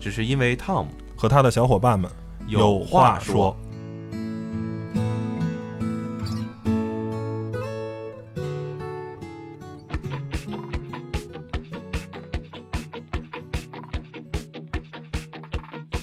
[0.00, 2.10] 只是因为 Tom 和他的小伙伴们
[2.46, 3.56] 有话说。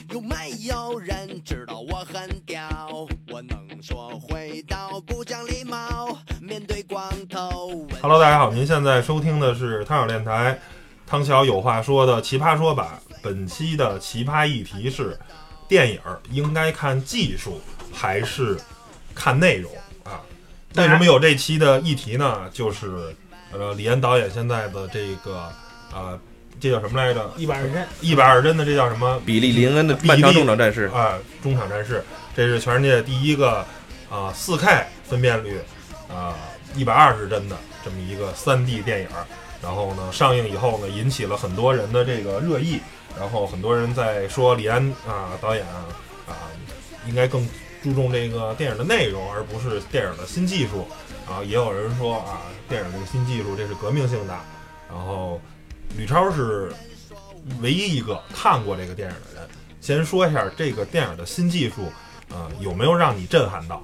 [0.09, 3.07] 有没有人知道我很屌？
[3.31, 6.17] 我能说会道，不讲礼貌。
[6.41, 10.59] 面对光头问 Hello，大家好，您现在收听的是汤小电台
[11.07, 12.87] 汤小有话说的奇葩说版。
[13.21, 15.17] 本期的奇葩议题是：
[15.67, 17.61] 电影儿应该看技术
[17.93, 18.57] 还是
[19.13, 19.71] 看内容
[20.03, 20.21] 啊？
[20.75, 22.49] 为什么有这期的议题呢？
[22.51, 23.15] 就是
[23.51, 25.49] 呃，李安导演现在的这个
[25.93, 26.19] 呃，
[26.59, 27.31] 这叫什么来着？
[27.37, 29.21] 一百二十帧，一百二十帧的这叫什么？
[29.25, 32.03] 比利林恩的比利漫长中场战士，啊，中场战士，
[32.35, 33.65] 这是全世界第一个
[34.09, 35.59] 啊四 K 分辨率
[36.09, 36.35] 啊
[36.75, 39.25] 一百二十帧的这么一个三 D 电影儿。
[39.61, 42.79] 然后呢，上映以后呢，引起了很多人的这个热议。
[43.19, 45.85] 然后很多人在说李安啊导演啊
[47.07, 47.47] 应该更
[47.83, 50.87] 注重这个电影的内容，而不是电影的新技术。
[51.29, 54.37] 啊，也有人说啊，电影这个新技术这是革命性的。
[54.89, 55.39] 然后
[55.97, 56.73] 吕超是
[57.61, 59.49] 唯一一个看过这个电影的人。
[59.79, 61.91] 先说一下这个电影的新技术，
[62.29, 63.81] 呃，有没有让你震撼到？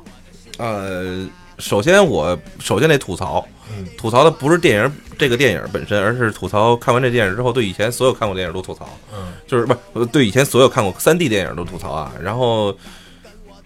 [0.57, 1.27] 呃，
[1.59, 3.85] 首先我首先得吐槽，嗯。
[3.97, 9.33] 吐槽的不是电影这个电影本身，而是吐槽看完这电影之后对以前所有看过电影都吐槽，嗯。
[9.47, 12.11] 就是不是对以前所有看过三 D 电影都吐槽啊。
[12.21, 12.77] 然后，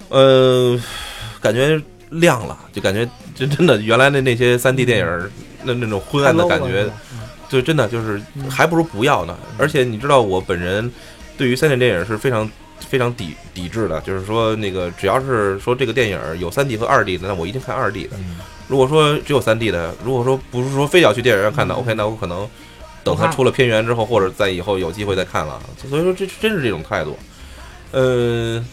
[0.10, 0.80] 呃，
[1.42, 5.32] 感觉亮了，就感觉真真的原来的那些三 D 电影
[5.64, 6.90] 那那种昏暗的感觉，
[7.50, 9.38] 就真的就是还不如不要呢。
[9.58, 10.90] 而且你知道，我本人
[11.38, 12.50] 对于三 D 电影是非常
[12.88, 18.18] 非常抵抵制的，就是说那个只要是说这个电影有三 D 和二 D 的，那我一定看二 D 的。
[18.18, 18.38] 嗯
[18.68, 22.48] 如果说只有三 D 的，如果说不是说非要去电影院看的，OK，那我可能
[23.04, 25.62] 等它出了片源之后，或者在以后有机会再看了。
[25.90, 27.20] 所以说这真是这种态度。
[27.92, 28.66] 呃，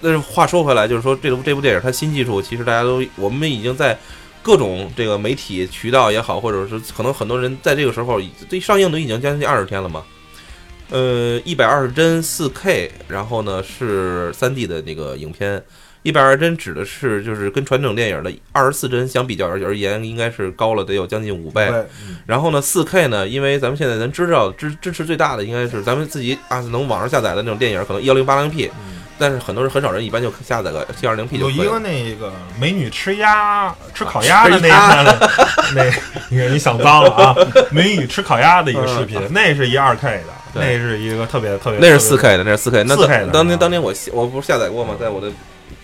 [0.00, 3.94] 但是话说回来，就是说这部这部电影它新技术，其实大家都我们已经在
[4.42, 8.18] 各种这个媒体渠道也好，或者是可能很多人在这个时候
[8.48, 10.02] 这上映都已经将近二十天了嘛。
[10.90, 15.62] 呃，一百二十帧四 K，然后呢是三 D 的那个影片。
[16.02, 21.70] 一百二十帧指的是就是跟传统电影的二十四帧相比较而而言，应该是高了得有将近五倍。
[22.24, 28.70] 然后呢，四 K 呢，因为咱们现在咱知道支支持最大的应该是咱们自己啊能网上下载的那种电影，可能幺零八零 P，
[29.18, 31.38] 但是很多人很少人一般就下载个七二零 P。
[31.38, 34.68] 有一个那个美女吃鸭吃烤鸭的那
[35.04, 35.28] 个，
[35.76, 35.84] 那
[36.30, 37.36] 你看你想脏了啊！
[37.70, 42.82] 美女吃烤鸭的一个视频，那是一二 K 的，对那是一个特别特别，那是四 K 的，那是四 K。
[42.84, 44.94] 那 4K 的当当年啊当年我我不是下载过吗？
[44.98, 45.28] 在我的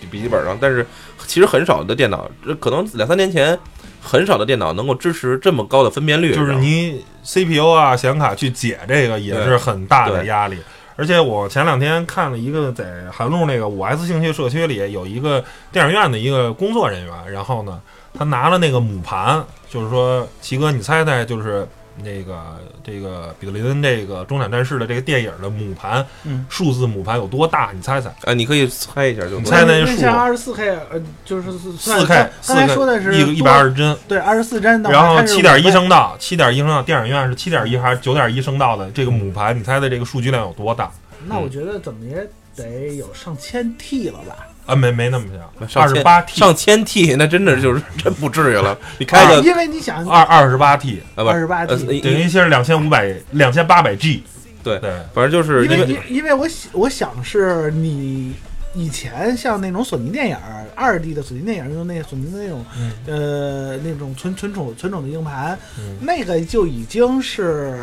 [0.00, 0.86] 笔笔记本上，但是
[1.26, 3.58] 其实很少的电脑，这可能两三年前
[4.00, 6.34] 很少的电脑能够支持这么高的分辨率。
[6.34, 10.58] 就是你 CPU 啊显卡去解这个也是很大的压力。
[10.98, 17.78] 而且我前两天看了一个在韩路那个五 S 兴趣社区里有一个电影院的一个工作人员，然后呢，
[18.14, 21.68] 他拿了那个母盘，就是说，齐哥，你猜猜，就是
[22.02, 27.70] 那个这个彼得林恩这个中产战士的这个电影的母盘，嗯数字母盘有多大？
[27.74, 28.08] 你猜猜？
[28.24, 39.58] 啊，你可以猜一下就你猜那数像二十四 K，呃，就是四四 K，四刚才 K，说的是一个一百二十帧，对二十四帧的，然后七点一声道，七点一声道，电影院是七点一还是九点一声道的这个母盘？
[39.58, 40.90] 你猜猜这个数据量有多大？
[41.26, 44.46] 那我觉得怎么也得有上千 T 了吧？
[44.66, 45.24] 啊，没没那么
[45.58, 48.76] 小，上千二十八 T，上千 T，那真的就是真不至于了。
[48.98, 54.22] 你开个因为你想二二十八 T，啊不二十八呃 T，等于是两千五百两千八百 G。
[54.64, 58.34] 对对，反正就是因为因为我想我想是你
[58.74, 60.36] 以前像那种索尼电影
[60.74, 67.78] 二 D 的索尼电影用那索尼的那种嗯呃那种存存储存储的硬盘，嗯那个就已经是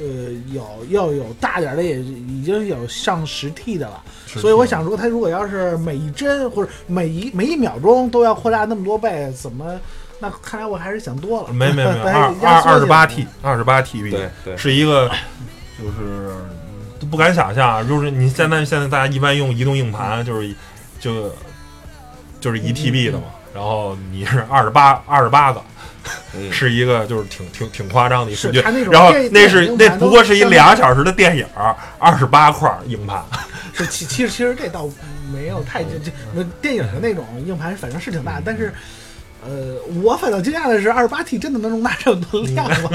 [0.00, 0.06] 呃
[0.52, 4.02] 有要有大点的也已经有上十 T 的了。
[4.34, 9.64] 是所以我想说，它如果要是每一帧或者每一每一秒钟都要扩大那么多倍，怎么？
[10.20, 11.52] 那看来我还是想多了。
[11.52, 15.08] 没没没， 但二二二十八进 T，来二十八 TB，对对是一个
[15.78, 16.32] 就是
[17.00, 20.54] 都不敢想象，就是你现在现在大家一般用移动硬盘，就是
[21.00, 21.30] 就
[22.40, 25.60] 就是一 TB 的嘛，然后你是二十八二十八个，
[26.34, 26.52] 嗯。
[26.52, 28.60] 是一个就是挺挺挺夸张的一数据。
[28.60, 31.46] 然后电那是那不过是一都俩小时的电影，
[31.98, 33.22] 二十八块硬盘。
[33.72, 34.88] 是其其实其实这倒
[35.32, 38.72] 没有太就就那电影的那种硬盘，反正是挺大，但是。
[39.46, 42.88] 呃，我反倒惊讶的是，二十八 T 真的能容纳这么多量吗？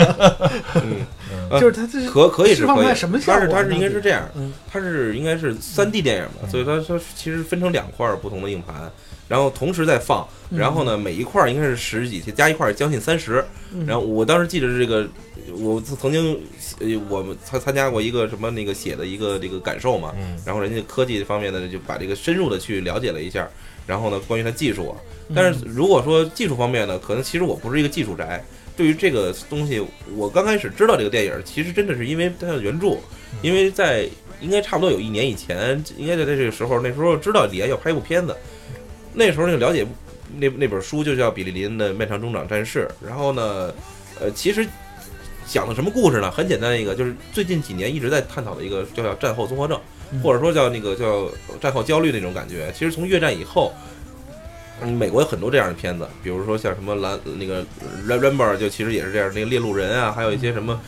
[1.62, 2.86] 就是它这是可可以是释放可以。
[2.86, 4.52] 出来什么，效果呢它是它是应该是这样，嗯。
[4.68, 8.92] 它是应该是三 D 电影嘛，所以它它其实分成两块不同的硬盘，
[9.30, 13.42] 然后同时在放，嗯然后呢每一块儿应该是十几加一块儿将近三十。
[13.72, 15.08] 嗯然后我当时记得是这个，
[15.60, 16.38] 我曾经
[16.80, 23.48] 呃我们参参加过一个什么那个写的一个这个感受嘛，嗯然后人家科技方面的就把这个深入的去了解了一下，
[23.88, 24.98] 然后呢关于它技术啊，
[25.34, 28.44] 但是如果说技术方面呢，可能其实我不是一个技术宅。
[28.76, 29.86] 对于这个东西，
[30.16, 32.96] 我刚开始知道这个电影，其实真的是因为它的原著，
[33.42, 34.08] 因为在
[34.40, 38.34] 应该差不多有一年以前，应该在这个时候，那时候知道李安要拍一部片子，
[39.14, 39.86] 那时候就了解
[40.38, 43.74] 那那本书就叫《比利林的漫长中长战事》，然后呢，
[44.20, 44.68] 呃，其实
[45.48, 46.30] 讲的什么故事呢？
[46.32, 49.80] 很简单一个，就是最近几年一直在探讨的一个叫叫战后综合症，
[50.24, 51.30] 或者说叫那个叫
[51.60, 52.72] 战后焦虑那种感觉。
[52.78, 53.74] 其实从越战以后。
[54.82, 57.62] 嗯，美国有很多这样的片子，比如说像什么蓝那个
[58.08, 60.80] Ram Rambo 就其实也是这样，那个猎鹿人啊，还有一些什么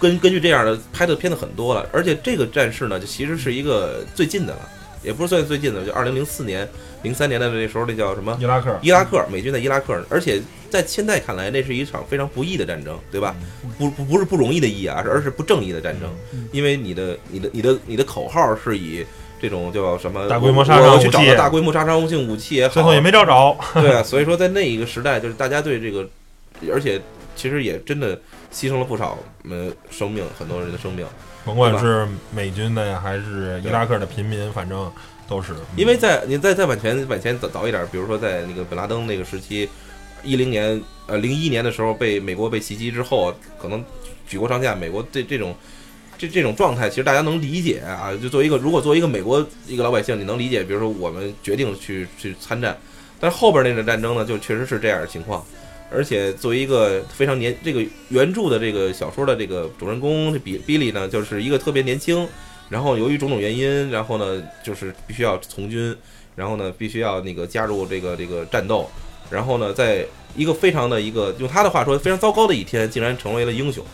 [0.00, 1.88] 根根据这样的拍的片子很多了。
[1.92, 4.68] 而且这个战士呢，就其实是一个最近的了，
[5.02, 6.68] 也不是算最近的，就二零零四年、
[7.02, 13.34] 零三年的那时候那叫什么伊拉克，伊拉克，美军在伊拉克，而且在现在看来，那是一场非常不义的战争，对吧？
[13.78, 16.10] 不不不是不容易的义啊，而是不正义的战争，
[16.52, 19.04] 因为你的你的你的你的口号是以。
[19.42, 23.56] 这种叫什么大规模杀伤我我去找武器大规模杀伤性武器也好，最后也没找着。
[23.80, 26.06] 对啊，所以说在那一个时代，就是大家对这个，
[26.70, 27.00] 而且
[27.34, 28.14] 其实也真的
[28.52, 29.18] 牺牲了不少
[29.48, 31.06] 呃生命，很多人的生命。
[31.44, 34.90] 甭管是美军的还是伊拉克的平民，反正
[35.28, 35.54] 都是。
[35.76, 39.68] 因为在你再再往前往前早早一点，比如说在那个本拉登那个时期，
[40.22, 43.84] 一零年呃零一年的时候被美国被袭击之后，可能
[44.26, 45.54] 举国上下，美国这这种。
[46.18, 52.76] 这这种状态其实大家能理解啊，就作为一个如果作为一个美国一个老百姓，你能理解，比如说我们决定去去参战，
[53.18, 55.42] 但是后边那个战争呢，就确实是这样的情况，
[55.92, 62.26] 而且作为一个非常年这个原著的这个小说的这个主人公比比利呢，就是一个特别年轻，
[62.68, 65.96] 然后由于种种原因，然后呢就是必须要从军，
[66.36, 68.88] 然后呢必须要那个加入这个这个战斗，
[69.30, 70.06] 然后呢在
[70.36, 73.84] 一个非常的一个用他的话说非常糟糕的一天，竟然成为了英雄。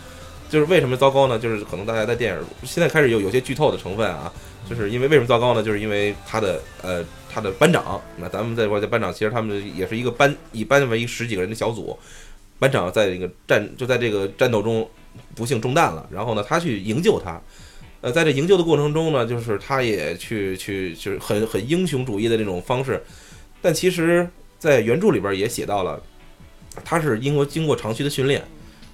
[0.48, 1.36] 就是为什么糟糕呢？
[1.36, 4.32] 就是可能大家在电影现在开始有有些剧透的成分啊，
[4.70, 5.60] 就是因为为什么糟糕呢？
[5.60, 7.04] 就是因为他的呃
[7.36, 11.94] 他的班长，那咱们再说这班长其实他们也是一个班以班为十几个人的小组，
[12.58, 14.88] 班长在这个战就在这个战斗中
[15.34, 17.38] 不幸中弹了，然后呢他去营救他，
[18.00, 23.04] 呃在这营救的过程中呢，就是他也去去就是很很英雄主义的那种方式，
[23.60, 24.26] 但其实，
[24.58, 26.02] 在原著里边也写到了，
[26.86, 28.42] 他是因为经过长期的训练。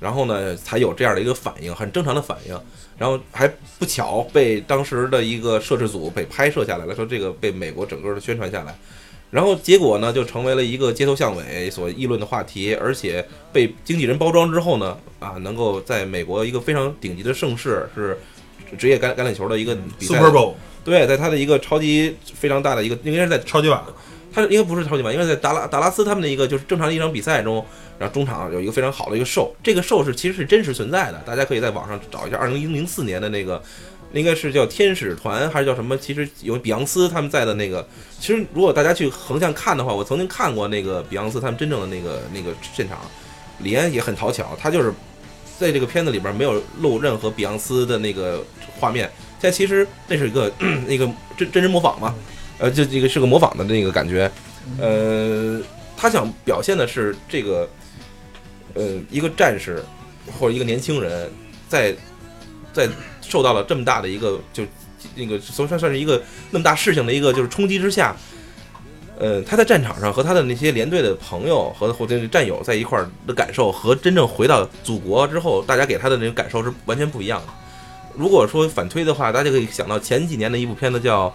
[0.03, 2.61] 然后呢，才有这样的一个反应，很正常的反应。
[2.99, 8.77] 然后还不巧被当时的一个摄制组被拍摄下来了，说这个被美国整个的宣传下来。
[9.31, 18.19] 然后结果呢，就成为了一个街头巷尾所议论的话题，而且被经纪人包装之后呢，啊，能够在美国一个非常顶级的盛世，是
[18.77, 20.55] 职业橄橄榄球的一个比赛 Super Bowl
[20.85, 23.83] 对，在他的一个超级非常大的一个，应该是在超级碗，
[24.33, 27.65] 他应该不是超级碗，应该在达拉达拉斯他们的一个就是正常的一场比赛中，
[27.99, 33.63] 然后中场有一个非常好的一个兽，这个兽是其实是真实存在的，大家可以在网上找一下，二零零四年的那个，
[34.13, 35.97] 应该是叫天使团还是叫什么？
[35.97, 37.87] 其实有比昂斯他们在的那个，
[38.21, 42.99] 其实如果大家去横向看的话，我曾经看过那个比昂斯他们真正的那个那个现场，
[43.59, 44.93] 李安也很讨巧，他就是
[45.59, 48.43] 在这个片子里边没有露任何比昂斯的那个
[48.79, 50.51] 画面，但其实那是一个
[50.89, 52.15] 那个真真人模仿嘛。
[52.63, 54.31] 呃，就这个是个模仿的那个感觉，
[54.79, 55.61] 呃，
[55.97, 57.69] 他想表现的是这个，
[58.75, 59.83] 呃，一个战士
[60.39, 61.29] 或者一个年轻人
[61.69, 61.93] 在
[62.73, 62.89] 在
[63.21, 64.63] 受到了这么大的一个就
[65.17, 68.15] 那个算算算是一个那么大事情的一个就是冲击之下，
[69.19, 77.49] 呃，他在战场上和他的那些连队的朋友和或者战友在一块儿的感受和真正回到祖国之后，大家给他的那种感受是完全不一样的。
[78.17, 81.29] 如果说反推的话，大家可以想到前几年的一部片子叫《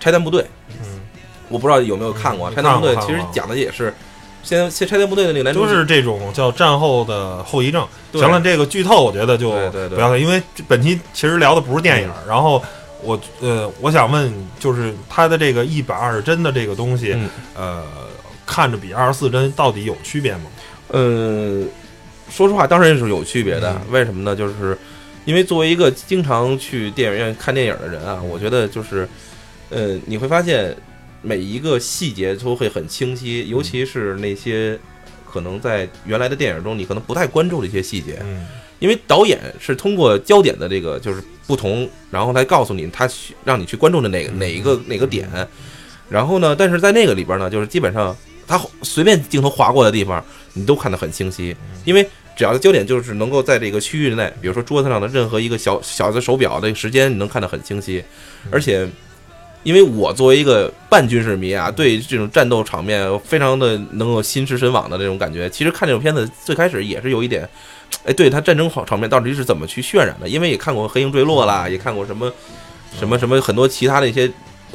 [0.00, 0.42] 拆弹部队》。
[0.80, 1.00] 嗯，
[1.48, 3.92] 我不知道有没有看过《嗯拆弹部队其实讲的也是，
[4.42, 7.86] 先先拆弹部队的那个男主就是这种叫战后的后遗症。
[8.12, 9.50] 对行了，这个剧透我觉得就
[9.90, 12.10] 不要了，因为本期其实聊的不是电影。
[12.26, 12.62] 然后
[13.02, 17.84] 我呃，我想问，就是它的这个一百二十帧的这个东西，嗯呃，
[18.46, 20.44] 看着比二十四帧到底有区别吗？
[20.88, 21.64] 呃，
[22.30, 23.72] 说实话，当然是有区别的。
[23.72, 24.34] 嗯为什么呢？
[24.34, 24.76] 就是
[25.24, 29.08] 因为作为一个经常去电影院看电影的人啊，我觉得就是，
[29.70, 30.76] 呃，你会发现
[31.22, 34.78] 每一个细节都会很清晰，尤其是那些
[35.24, 38.46] 可可能在原来的电影中你可能不太关注的一些细节，嗯。
[38.78, 45.28] 因为导演是通过焦点的这个就是不同，然后来告诉你他去让你去关注的哪个哪一个哪个点，
[46.08, 51.54] 然后呢，但是在那个里边呢，就是基本上他随便镜头划过的地方，你都看得很清晰，
[51.84, 52.02] 因为
[52.34, 58.02] 只要焦点就是能够在这个区域内，比如说桌子上的任何一个小小的手表的时间，你能看得很清晰，
[58.50, 58.88] 而且。
[59.66, 65.50] 因为我作为一个半军事迷啊，对这种战斗场面非常的能够心驰神往的这种感觉。
[65.50, 67.42] 其实看这种片子最开始也是有一点，
[68.04, 70.28] 哎，对它战争场场面到底是怎么去渲染的？
[70.28, 72.32] 因为也看过《黑鹰坠落》啦，也看过什么
[72.96, 74.30] 什么什么很多其他的一些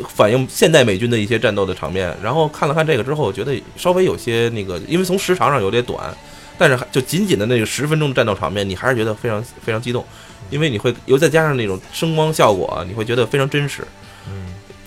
[0.09, 2.13] 反映现代美军的一些战斗的场面。
[2.21, 6.13] 然后看了看这个之后，觉得稍微有些那个，因为从时长上有点短，
[6.57, 10.05] 但是就仅仅的那个十分钟的战斗场面，你还是觉得非常非常激动，
[10.49, 13.87] 因为你会又再加上那种声光效果，你会觉得非常真实。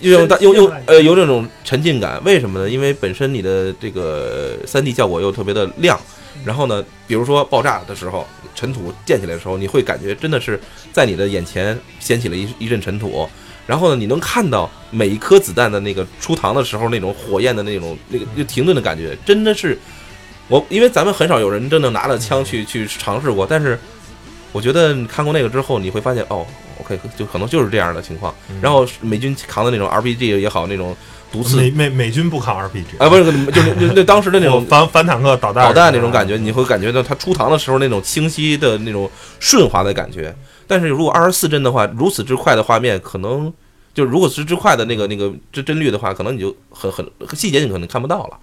[0.01, 2.69] 嗯又用大又又呃有这种沉浸感，为什么呢？
[2.69, 5.99] 因为本身你的这个三 D 效果又特别的亮，
[6.43, 10.59] 然后呢，比如说爆炸的时候，尘土溅起来的时候，你会感觉真的是
[10.91, 13.27] 在你的眼前掀起了一一阵尘土，
[13.65, 19.79] 然后呢，你能看到每一颗子弹的那个出膛的时候那种火焰的那种那个就停顿的感觉，真的是
[20.49, 23.79] 我因为咱们很少有人真的拿着枪去去尝试过，但是
[24.51, 26.45] 我觉得你看过那个之后，你会发现哦
[26.79, 28.33] ，OK，就可能就是这样的情况。
[28.61, 30.95] 然后美军扛的那种 RPG 也好，那种
[31.31, 40.35] 毒刺美美美军不扛 RPG 啊，不是，就是就那当时的那种 反反坦克导弹导弹那种感觉，你会感觉到它出膛的时候那种清晰的那种顺滑的感觉。
[40.67, 43.53] 但是如果二十四帧的话，如此之快的画面，可能
[43.93, 48.37] 就如果是之快的那个那个帧帧率的话，可能你就很很细节你可能看不到了。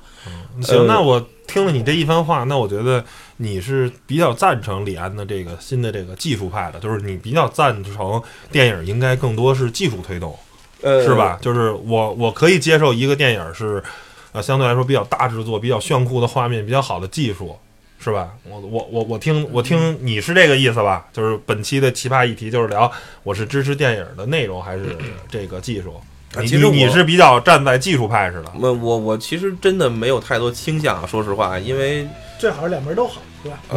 [0.60, 3.04] 行，呃那我听了你这一番话，那我觉得
[3.42, 10.38] 你是比较赞成李安的这个新的这个技术派的，就是你比较赞成电影应该更多是技术推动，
[10.80, 11.38] 呃，是吧？？
[11.42, 13.82] 就是我我可以接受一个电影是，
[14.30, 17.58] 呃，相对来说比较大制作、比较炫酷的画面、比较好的技术，
[17.98, 18.30] 是吧？
[18.44, 21.06] 我我我我听我听你是这个意思吧？
[21.12, 22.90] 就是本期的奇葩议题就是聊
[23.24, 24.96] 我是支持电影的内容还是
[25.28, 26.00] 这个技术？
[26.34, 32.08] 你啊其实你你是比较站在技术派似的，我我我其实真的没有太多倾向，说实话，因为
[32.38, 33.20] 最好是两边都好，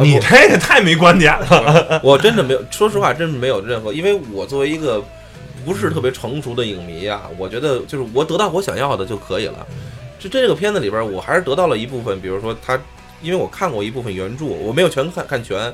[0.02, 2.00] 你这个太没观点了。
[2.04, 5.02] 我真的没有，说实话，真是没有任何，因为我作为一个
[5.64, 9.66] 不是特别成熟的影迷啊，我觉得就是我得到我想要的就可以了。
[10.18, 12.80] 就这个片子里边，我还是得到了一部分，比如说他，
[13.20, 15.72] 因为我看过一部分原著，我没有全看看全，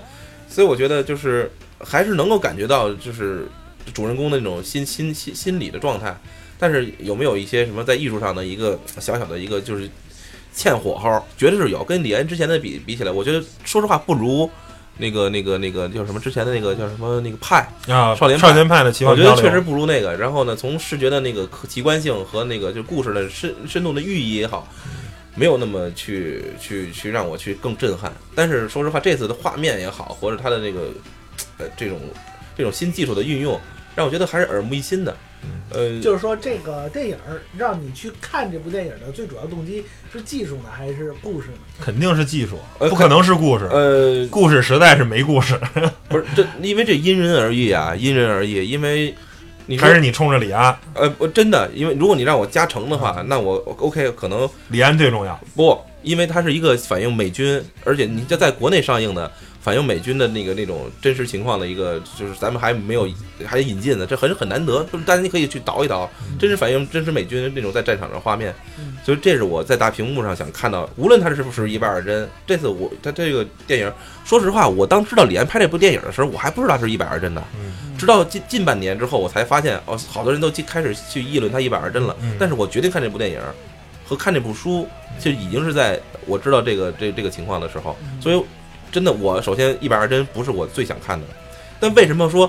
[0.48, 3.46] 所以我觉得就是还是能够感觉到就是
[3.94, 6.16] 主人公的那种心心心心理的状态。
[6.58, 9.88] 但是有没有一些什么在艺术上的一个小小的一个就是
[10.54, 11.24] 欠火候？
[11.36, 11.82] 绝对是有。
[11.84, 14.48] 跟李安之前的比比起来，我觉得说实话不如
[14.98, 20.14] 那个那个那个叫什么之前的那个叫什么那个派，啊，少年派少年派的奇幻我觉得确实不如那个。
[20.16, 24.68] 然后呢，从视觉的那个可奇观性和那个就故事的深深度的寓意也好，
[25.34, 28.12] 没有那么去去去让我去更震撼。
[28.34, 30.90] 但是说实话，这次的画面也好，或者它的那个
[31.58, 31.98] 呃这种
[32.56, 33.58] 这种新技术的运用，
[33.96, 35.16] 让我觉得还是耳目一新的。
[35.70, 39.82] 呃，就是说，这个电影儿让你去看这部电影的最主要动机
[40.12, 41.58] 是技术呢，还是故事呢？
[41.80, 43.66] 肯定是技术，呃不可能是故事。
[43.72, 45.58] 呃，故事实在是没故事，
[46.08, 48.68] 不是这，因为这因人而异啊，因人而异。
[48.68, 49.14] 因为
[49.66, 55.40] 你还是你冲着李安，呃，我真的，因为如果你让我加成的话，那我 OK 可能李安最重要。
[55.56, 59.30] 不，因为它是一个反映美军，而且你这在国内上映的，
[59.62, 63.08] 反映美军的那个那种真实情况的一个，就是咱们还没有
[63.46, 68.96] 还引进的，这很很难得，就是大家你可以去倒一倒，真实反映真实美军那种在战场上的画面嗯。
[69.04, 73.92] 所以这是我在大屏幕上想看到，无论它是不是一百二帧，这次我它这个电影，
[74.24, 77.42] 说实话，我当知道李安拍这部电影的时候，我还不知道是一百二帧的。
[77.54, 82.16] 嗯直到近近半年之后，我才发现哦，好多人都进开始去议论它一百二帧了。
[82.20, 83.40] 嗯但是我决定看这部电影
[84.04, 84.88] 和看这部书，
[85.20, 88.44] 就已经是在我知道这个这这个情况的时候，所以
[88.92, 91.26] 真的，我首先一百二帧不是我最想看的，
[91.80, 92.48] 但为什么说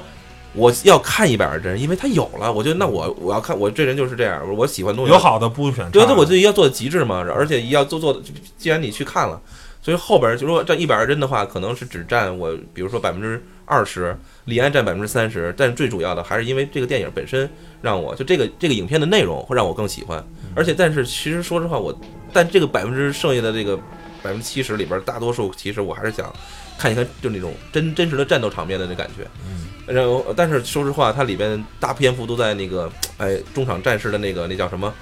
[0.53, 1.79] 我要看一百二帧？
[1.79, 5.91] 因为它有了，我觉得那我我要看，我这人就是这样，我喜欢东西有好的不选差的。
[5.91, 8.19] 对，那我自己要做的极致嘛，而且要做做的，
[8.57, 9.41] 既然你去看了，
[9.81, 17.49] 所以后边就说占一百二帧的话，可能是只占我，比如说百分之二十，李安占百分之三十，但最主要的还是因为这个电影本身
[17.81, 20.23] 让我就这个这个影片的内容会让我更喜欢，
[20.53, 21.97] 而且但是其实说实话，我
[22.31, 23.79] 但这个百分之剩下的这个
[24.23, 26.33] 百分之七十里边，大多数其实我还是想
[26.77, 29.27] 看一看就那种真真实的战斗场面的那感觉。
[29.45, 34.93] 嗯然后，但是说实话，它里边大篇幅都在那个，哎，中场战士的那个那叫什么，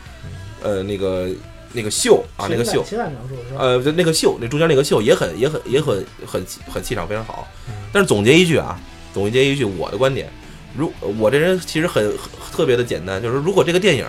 [0.64, 1.30] 呃，那个
[1.72, 3.62] 那个秀啊，那个秀，情感描述是吧？
[3.62, 7.76] 呃，就那个秀，那中间那个秀也很也很也很很很气场非常好嗯。
[7.94, 8.80] 但是总结一句啊，
[9.14, 10.28] 总结一句我的观点，
[10.76, 14.04] 如我这人其实很很特别的简单，就是如果这个电影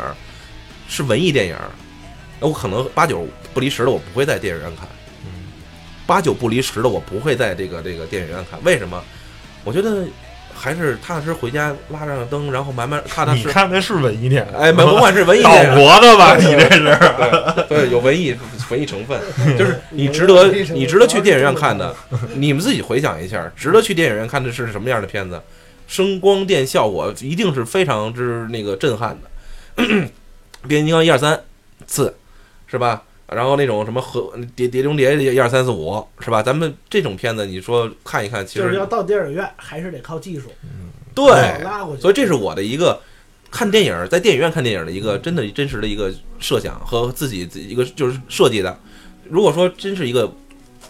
[0.88, 1.56] 是文艺电影，
[2.40, 4.88] 那我可能八九不离十的我不会在电影院看。
[6.02, 8.58] 嗯八九不离十的，我不会在这个这个电影院看。
[8.64, 9.02] 为什么？
[9.64, 10.04] 我觉得
[10.52, 13.46] 还是踏踏实实回家拉上灯，然后慢慢踏踏实实。
[13.46, 16.36] 你看的是文艺片，哎，甭管是文艺岛电影，国的吧？
[16.36, 16.84] 你这是
[17.68, 18.36] 对对，有文艺
[18.68, 19.20] 文艺成分，
[19.56, 21.94] 就是你值得你值得去电影院看的。
[22.34, 25.40] 你们自己回想一下，值得去电影院看的是什么样的片子？
[25.86, 29.84] 声光电效果一定是非常之那个震撼的。
[30.66, 31.40] 变形金刚一二三
[31.86, 32.14] 四
[32.66, 33.02] 是吧？
[33.34, 36.42] 然后那种什么和碟碟中谍一二三四五是吧？
[36.42, 40.52] 咱们这种片子，你说看一看，其实就是要到电影院还是得靠技术，
[41.14, 41.24] 对，
[41.62, 42.02] 拉过去。
[42.02, 43.00] 所以这是我的一个
[43.50, 48.78] 看电影，在电影院看电影的一个真的真实的一个设想和自己一个就是设计的。
[49.28, 50.32] 如果说真是一个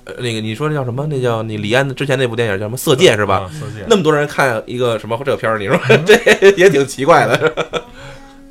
[0.04, 1.06] 呃那个你说那叫什么？
[1.06, 3.40] 那叫你李安之前那部电影叫什么《色戒》是吧？
[3.40, 3.50] 啊？
[3.52, 7.84] 色戒那么多人看一个什么这个片儿，你说 这也挺奇怪的。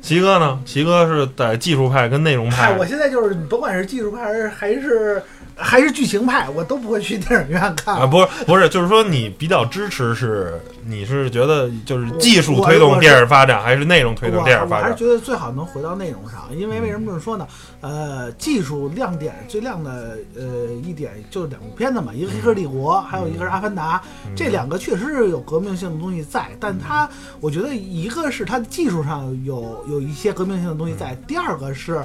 [0.02, 0.60] 齐哥呢？
[0.66, 5.22] 齐哥是在技术派跟内容，派我现在就是甭管是技术派还是还是
[5.62, 7.96] 还是剧情派，我都不会去电影院看。
[7.96, 14.80] 啊，不是不是，就是说你比较支持是，你是觉得就是技术推动电影发展，还是内容推动电影发展？
[14.80, 17.46] 我还是觉得最好能回到内容上，因为为什么这么说呢？
[17.80, 23.98] 呃，技术亮点最亮的呃一点就是两部片子嘛，一个《黑客帝国》，还有一个是《阿凡达》，
[24.36, 27.08] 这两个确实是有革命性的东西在，但它
[27.40, 32.02] 我觉得一个是它技术上有有一些革命性的东西在，第二个是。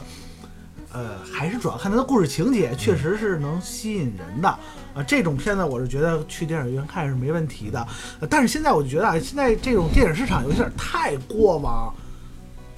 [0.98, 4.50] 呃，还是主要看它的故事情节，确实是能吸引人的。
[4.50, 7.88] 啊，这种片子我是觉得去电影院看是没问题的。
[8.20, 11.94] 呃但是现在我就觉得啊，现在这种电影市场有点太过往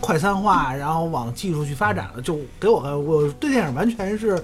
[0.01, 4.37] 快餐化， 然后往技术去发展了，就给我个我对电影完全是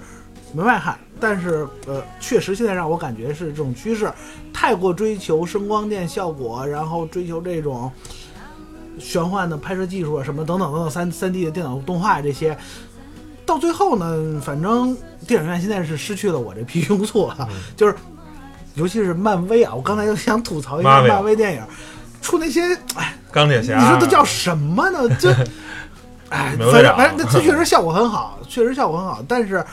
[0.54, 0.98] 门外汉。
[1.20, 4.10] 但是呃，确实现在让我感觉是这种趋势，
[4.54, 7.92] 太过追求声光电效果，然后追求这种
[8.98, 12.58] 玄幻的拍摄技术啊，什么等等等等三三 D 的电脑动画这些。
[13.46, 14.98] 到最后呢，反正
[15.28, 17.96] 电影院现在是失去了我这批拥簇了，就是
[18.74, 21.62] 尤其是漫威啊，我刚才就想吐槽一下漫威电影，
[22.22, 22.62] 出那些
[22.96, 25.08] 哎，钢铁侠，你说都叫什么呢？
[25.18, 25.30] 就，
[26.30, 29.64] 哎，反正反正这确实效果很好，确实效果很好，但是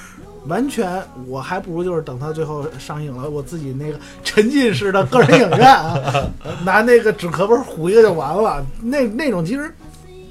[0.46, 5.98] 完全我还不如就是等它最后上映了，我自己那个沉浸式的个人影院啊，
[6.62, 8.64] 拿那个纸壳本糊一个就完了。
[8.82, 9.74] 那那种其实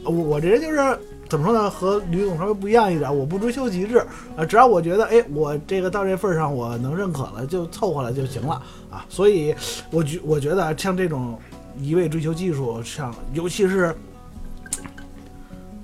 [0.04, 0.98] 我我这人就是。
[1.32, 1.70] 怎么说呢？
[1.70, 9.06] 和吕总稍微不一样一点，我不追求极致啊，只要我觉得，哎，我这个到这份上，我能认可了，就凑合了就行了啊。
[9.08, 9.56] 所以，
[9.92, 11.40] 我觉我觉得像这种
[11.80, 13.96] 一味追求技术，像尤其是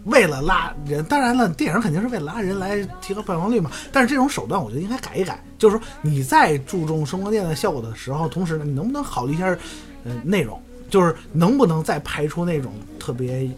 [0.03, 3.71] 为了拉人，当然了，电影肯定是为了拉人来提高票房率嘛。
[3.89, 5.41] 但是这种手段，我觉得应该改一改。
[5.57, 9.45] 就是说，你在注重声光电的效果的时候，同时，你能不能考虑一下，
[10.03, 13.49] 呃，内容，就是能不能再拍出那种特别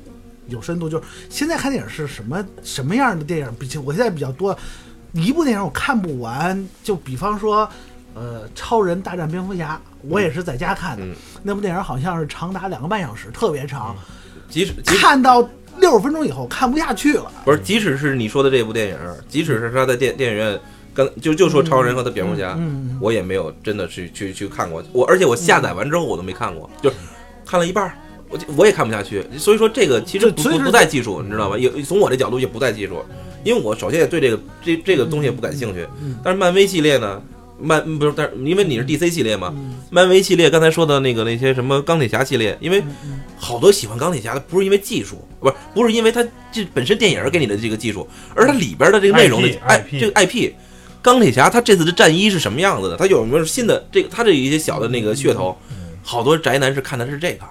[0.50, 0.90] 有深度？
[0.90, 3.56] 就是现在看电影是什么什么样的电影？
[3.60, 4.58] 比起我现在比较多，
[5.14, 6.68] 一部电影我看不完。
[6.84, 7.70] 就比方说，
[8.14, 11.04] 呃，《超人大战蝙蝠侠》，我也是在家看的。
[11.04, 13.96] 嗯那部电影好像是长达两个半小时，特别长。
[14.50, 17.32] 即使看到六十分钟以后看不下去了。
[17.46, 18.98] 不是，即使是你说的这部电影，
[19.30, 20.60] 即使是他在电电影院，
[20.94, 24.84] 跟就就说超人和他蝙蝠侠，嗯，嗯我也没有真的去去去看过。
[24.92, 26.96] 我而且我下载完之后我都没看过，就是
[27.46, 27.94] 看了一半儿，
[28.30, 29.26] 我就我也看不下去。
[29.38, 31.58] 所以说这个其实不不不在技术，你知道吧？
[31.58, 33.04] 也从我这角度也不在技术，
[33.44, 35.88] 因为我首先也对这个这这个东西也不感兴趣。
[36.02, 37.22] 嗯但是漫威系列呢，
[37.60, 42.84] 漫不是，但是因为你是 DC 系列嘛，嗯漫威系列刚才说的那个那些什么钢铁侠系列，因为
[43.38, 50.52] 好多喜欢钢铁侠的不是因为技术，不是不是因为它这本身电影给你的这个技术，而它里边的这个内容的 IP 哎这个 IP，
[51.02, 52.98] 钢铁侠他这次的战衣是什么样子的？
[52.98, 55.58] 他有没有新的这个他这一些小的那个噱头？
[56.04, 57.46] 好多宅男是看的是这个，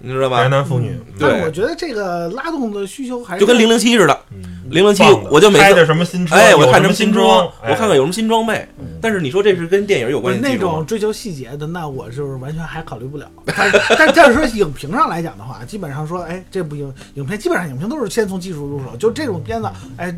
[0.00, 0.48] 你知道吧宅？
[0.48, 8.66] 男腐女，对但是我觉得这个拉动的需求还是就跟零零七似的，嗯，零零七棒的我就每次开着什么新车，哎，我看什么新新装，哎我看看有什么新装备。
[9.00, 13.30] 但是你说这是跟电影有关系技术吗种追求细节的，那我就是完全还考虑不了。
[13.46, 20.16] 但是但但是说影评上来讲的话，基本上说，哎，这部影影片基本上影评都是先从技术入手，就这种片子，哎。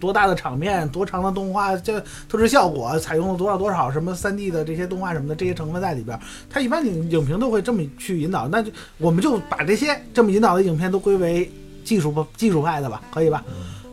[0.00, 11.50] 多大的场面，多长的动画，这特殊效果，采用了多少多少什么三 D 的这些动画什么的这些成分在里边儿，它一般影影评都会这么去引导，那就我们就把这些这么引导的影片都归为
[11.84, 13.44] 技术吧，技术派的吧，可以吧？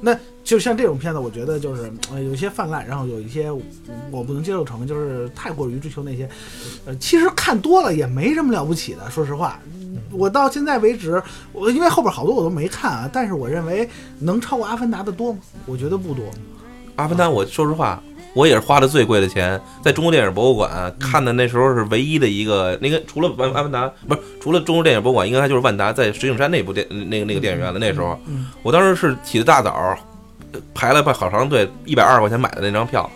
[0.02, 3.50] 那就像这种片子，我觉得就是呃有一些泛滥，然后有一些
[4.12, 6.30] 我不能接受成分，就是太过于追求那些，
[6.86, 9.10] 呃，其实看多了也没什么了不起的。
[9.10, 9.60] 说实话，
[10.17, 13.88] 我到现在为止，我因为后边好多我都没看啊，但是我认为
[14.19, 15.39] 能超过《阿凡达》的多吗？
[15.65, 16.23] 我觉得不多。
[16.95, 18.01] 阿凡达，我说实话，
[18.34, 27.78] 我也是花的最贵的钱，在中国电影博物馆看的，那时候是唯一的一个，那个除了万阿凡达，不是除了中国电影博物馆，应该就是万达在石景山那部电那个那个电影院了。
[27.78, 29.97] 那时候，嗯我当时是起的大早，
[30.73, 33.10] 排了排好长队，一百二十块钱买的那张票，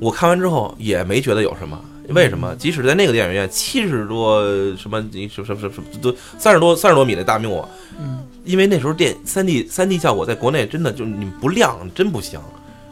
[0.00, 1.78] 我看完之后也没觉得有什么。
[2.08, 2.54] 为什么？
[2.56, 4.42] 即使在那个电影院，七十多
[4.76, 7.66] 什么你什么什么什么都三十多三十多米的大幕，
[7.98, 12.38] 嗯，因为那时候电三 D 三 D 效果在国内真的就你不亮真不行。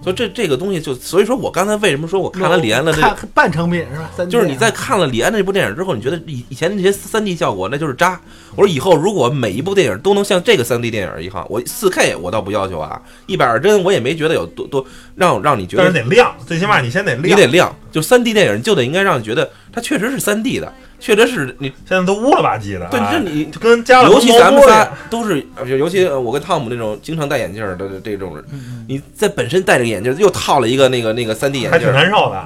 [0.03, 4.11] 所以这这个东西就所以说我刚才为什么说我看了李安的这个半成品是吧？
[4.17, 8.21] 三就是你在看了李安这部电影之后，你觉得以以前那些三 D 效果那就是渣。
[8.55, 14.85] 我说以后如果每一部电影都能像这个三 D 电影一样，我四 K 我倒不要求啊，一百二帧我也没觉得有多多
[15.15, 17.41] 让让你觉得但是得得亮，最起码你先得你亮。
[17.41, 17.77] 得亮。
[17.91, 28.45] 就三 D 电影就得应该让你觉得它确实是三 D 的，确实是你现在都乌了吧唧的啊，对这你就跟加了尤其咱们仨都是，呃尤其呃我跟汤姆那种经常戴眼镜儿的这这种人，
[28.87, 32.45] 你在本身戴着眼镜儿又套了一个那个那个三 D 眼还挺镜儿，难受的。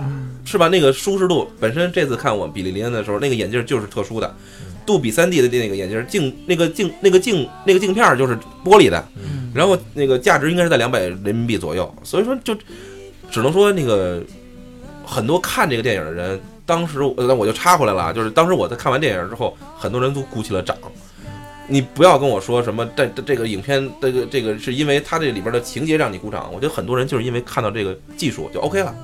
[0.49, 0.69] 是吧？
[0.69, 4.33] 那个舒适度本身这次看我比利林恩的时候，那个眼镜就是特殊的，
[4.87, 12.55] 杜比三 D 的那个眼镜镜那个镜那个镜那个镜片儿就是玻璃的，嗯然后那个价值应该是在两百人民币左右，所以说就
[13.29, 14.23] 只能说那个
[15.05, 20.77] 很多看这个电影的人，当时呃我就插回来了，就是当时我在看完电影之后，很多人都鼓起了掌。
[21.69, 28.95] 你不要跟我说什么这这这个影片这个这个是因为它这里边的情节让你鼓掌，我觉得很多人就是因为看到这个技术就 OK 了。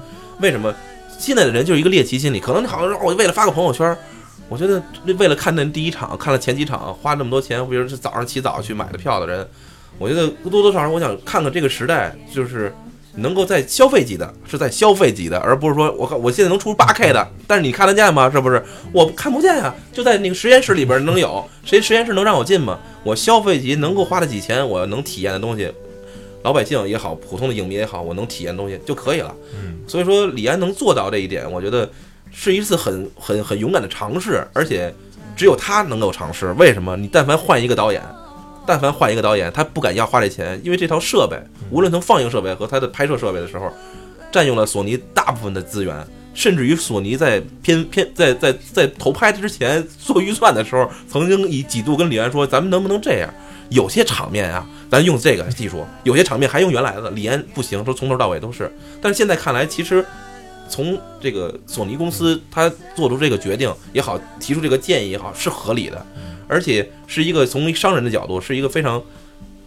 [0.40, 0.74] 为什么？
[1.18, 3.96] 现在的人就是一个猎奇心理，可能你好像说我为了发个朋友圈，
[4.48, 4.82] 我觉得
[5.18, 9.46] 为了看那第一场，看了前几场，花那么多钱，比如是早上起早去买的票的人，
[9.98, 12.74] 我觉得多多少少我想看看这个时代，就是
[13.16, 18.30] 能够在消费级的，是在消费级的，而不是说我看我现在能出八 K 的，但是你看得见吗？
[18.30, 18.62] 是不是？
[18.92, 22.78] 我看不见呀、就在那个实验室里边能有，谁实验室能让我进吗？
[23.04, 25.70] 我消费级能够花得起钱，我能体验的东西，
[26.42, 29.34] 老百姓也好，普通的影迷也好，我能体验的东西就可以了。
[29.54, 31.90] 嗯所以说李安能做到这一点，我觉得
[32.30, 34.94] 是一次很很很勇敢的尝试，而且
[35.36, 36.52] 只有他能够尝试。
[36.52, 36.96] 为什么？
[36.96, 38.00] 你但凡换一个导演，
[38.66, 41.36] 但凡换一个导演，他不敢要花这钱，因为这套设备，
[41.70, 43.72] 无论从放映设备和他的拍摄设备的时候，
[44.30, 46.06] 占用了索尼大部分的资源。
[46.34, 53.28] 甚至于索尼在片片在在在投拍之前做预算的时候，曾经以几度跟李安说：“咱们能不能这样？
[53.68, 58.72] 有些场面啊，咱用这个技术；有些场面还用原来的。”李安不行，说从头到尾都是。
[58.98, 60.02] 但是现在看来，其实
[60.70, 66.06] 从这个索尼公司他做出这个决定也好，提出这个建议也好，是合理的，
[66.52, 69.02] 而且是一个从商人的角度，是一个非常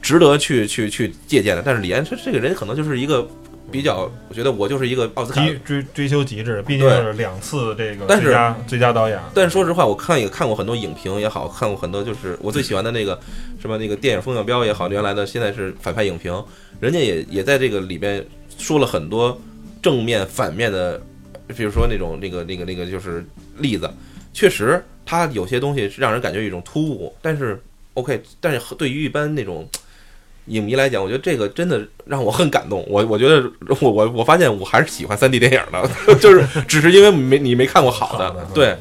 [0.04, 1.63] 值得去去去借鉴的。
[1.65, 3.28] 但是李安这这个人可能就是一个
[3.71, 9.19] 比较，我觉得我就是一个奥斯卡极追追求极致，毕竟是两次这个最佳最佳导演。
[9.34, 13.19] 但是说实话，我看也看过很多影评也好看过很多，就是我最喜欢的那个
[13.60, 16.32] 什么那个电影风向标也好，原来的现在是反派影评，
[16.80, 18.24] 人家也也在这个里边
[18.60, 19.36] 说了很多
[19.82, 21.02] 正面反面的，
[21.58, 23.26] 比如说那种那个那个那个就是
[23.58, 23.89] 例子，
[24.34, 27.62] 确实它有些东西是让人感觉有一种突兀，但是
[27.94, 29.68] OK，但是对于一般那种。
[30.50, 32.86] 影迷来讲，我觉得这个真的让我很感动。
[32.88, 35.89] 我我觉得我我我发现我还是喜欢三 D 电影的，
[36.22, 38.78] 就是只是因为没你没看过好的，对，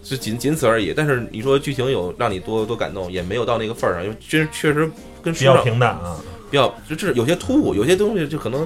[0.00, 0.94] 就仅仅此而已。
[0.96, 4.88] 但是你说剧情有让你多多感动，也没有到那个份儿上，因为确确实
[5.20, 6.20] 跟比较平淡啊。
[6.52, 8.64] 比较就是有些突兀，有些东西就可能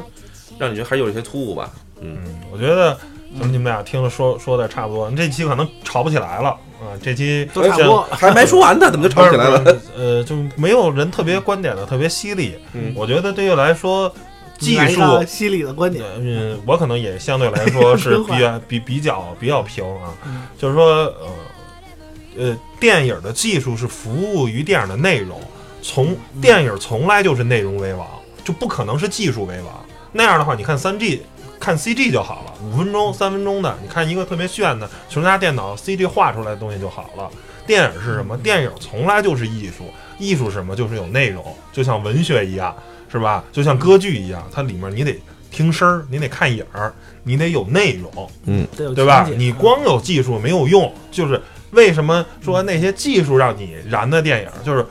[0.58, 1.72] 让你觉得还是有一些突兀吧。
[2.02, 2.92] 嗯，嗯，我觉得
[3.32, 6.94] 咱们你们俩听了说说的差不多，这期可能吵不起来了啊。
[7.02, 8.02] 这期都差不多。
[8.10, 9.76] 还没说完呢，怎么就吵起来了？
[9.96, 12.54] 呃，就没有人特别观点的特别犀利。
[12.72, 14.12] 嗯我觉得对于来说，
[14.58, 21.28] 技来一术，个犀利的观点，嗯，我可能也相对来说 是比较比比较比较平啊嗯，就是说，呃
[22.38, 25.40] 呃，电影的技术是服务于电影的内容，
[25.82, 28.06] 从电影从来就是内容为王，
[28.44, 29.84] 就不可能是技术为王。
[30.12, 31.22] 那样的话，你看三 G。
[31.58, 37.30] 看 CG 就好了，五分钟、三分钟的，你看一个特别炫的，全家电脑 CG 画出来的东西就好了。
[37.66, 38.36] 电影是什么？
[38.36, 39.84] 电影从来就是艺术，
[40.18, 40.76] 艺术是什么？
[40.76, 42.74] 就是有内容，就像文学一样，
[43.10, 43.42] 是吧？
[43.50, 45.18] 就像歌剧一样，它里面你得
[45.50, 49.28] 听声儿，你得看影儿，你得有内容，嗯对吧？
[49.36, 51.40] 你光有技术没有用，就是
[51.72, 54.86] 为什么说那些技术让你燃的电影，就是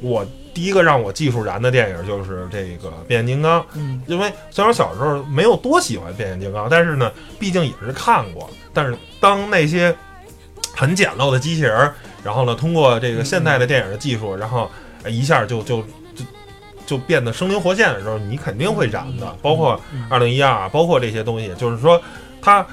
[0.00, 0.26] 我
[0.60, 8.50] 第一个让我技术燃的电影就是这个《变形金刚》，嗯因为虽然小时候没有多喜欢变形金刚，但是呢，毕竟也是看过。
[8.74, 9.96] 但是当那些
[10.76, 14.70] 很简陋的机器人儿，然后呢，通过这个现代的电影的技术，然后
[15.02, 15.80] 呃一下就就
[16.14, 16.24] 就
[16.84, 19.34] 就变得生灵活现的时候，你肯定会燃的。
[19.40, 21.98] 包括二零一二，包括这些东西，就是说
[22.42, 22.66] 它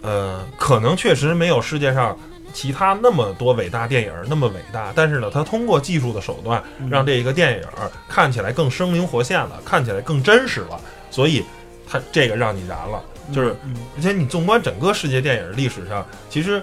[0.00, 2.16] 呃，可能确实没有世界上。
[2.56, 7.62] 其他那么多伟大电影那么伟大，但是呢，他通过技术的手段，让这一个电影
[8.08, 11.44] 看起来更生灵活现了，看起来更真实了，所以
[11.86, 13.04] 他这个让你燃了。
[13.30, 16.62] 就是嗯而且你纵观整个世界电影历史上，其实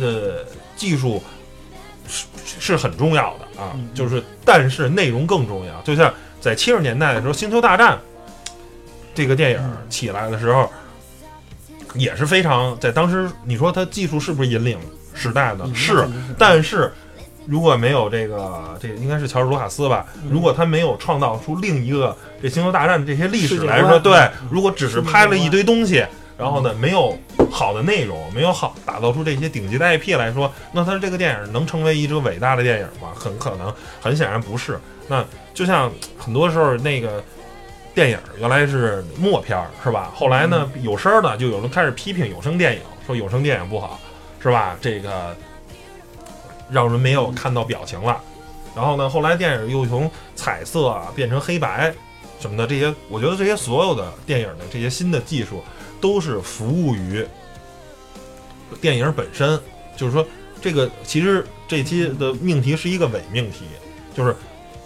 [0.00, 0.42] 呃
[0.74, 1.22] 技术
[2.08, 2.24] 是
[2.58, 5.82] 是很重要的啊嗯，就是但是内容更重要。
[5.82, 7.98] 就像在七十年代的时候，《星球大战》
[9.14, 10.70] 这个电影起来的时候，
[11.94, 14.78] 也是非常在当时，你说它技术是不是引领
[15.14, 15.64] 时代的？
[15.64, 16.06] 嗯是
[16.38, 16.92] 但是
[17.46, 20.06] 如果没有这个，这个应该是乔治卢卡斯吧？
[20.22, 26.04] 嗯如果他没有创造出另一个这星球大战的这些历史来说，对嗯，如果只是拍了一堆东西，
[26.38, 27.18] 然后呢没有
[27.50, 33.08] 好的内容，没有好打造出这些顶级的 IP 来说，那他这个电影能成为一个伟大的电影吗？
[33.14, 34.78] 很可能，很显然不是。
[35.08, 37.22] 那就像很多时候那个。
[37.92, 40.12] 电影原来是默片儿是吧？
[40.14, 43.98] 后来呢，有声儿的就有人开始批评有声电影，说有声电影不好，
[44.42, 44.76] 是吧？
[44.80, 45.36] 这个
[46.70, 48.20] 让人没有看到表情了。
[48.74, 51.92] 然后呢，后来电影又从彩色啊变成黑白
[52.38, 55.62] 什么的，这些我觉得这些所有的电影的这些新的技术
[56.00, 57.26] 都是服务于
[58.80, 59.60] 电影本身。
[59.96, 60.24] 就是说，
[60.62, 63.64] 这个其实这期的命题是一个伪命题，
[64.14, 64.34] 就是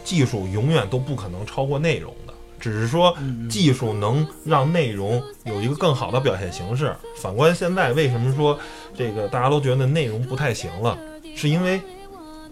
[0.02, 2.23] 技术永远都不可能超过内容的，
[2.64, 6.96] 只是说嗯技术能让内容有一个更好的表现形式。
[7.14, 8.58] 反观现在，为什么说
[8.96, 10.96] 这个大家都觉得内容不太行了？
[11.36, 11.78] 是因为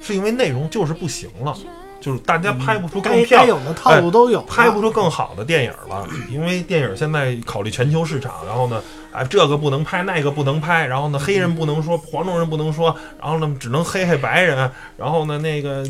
[0.02, 1.56] 是因为内容就是不行了，
[1.98, 15.82] 就是大家拍不出更该有的套路都有了，拍不出更好的电影了，因为电影现在考虑全球市场，然后呢，哎，这个不能拍，那个不能拍，然后呢，黑人不能说，黄种人不能说，然后呢，只能黑黑白人，然后呢，那个。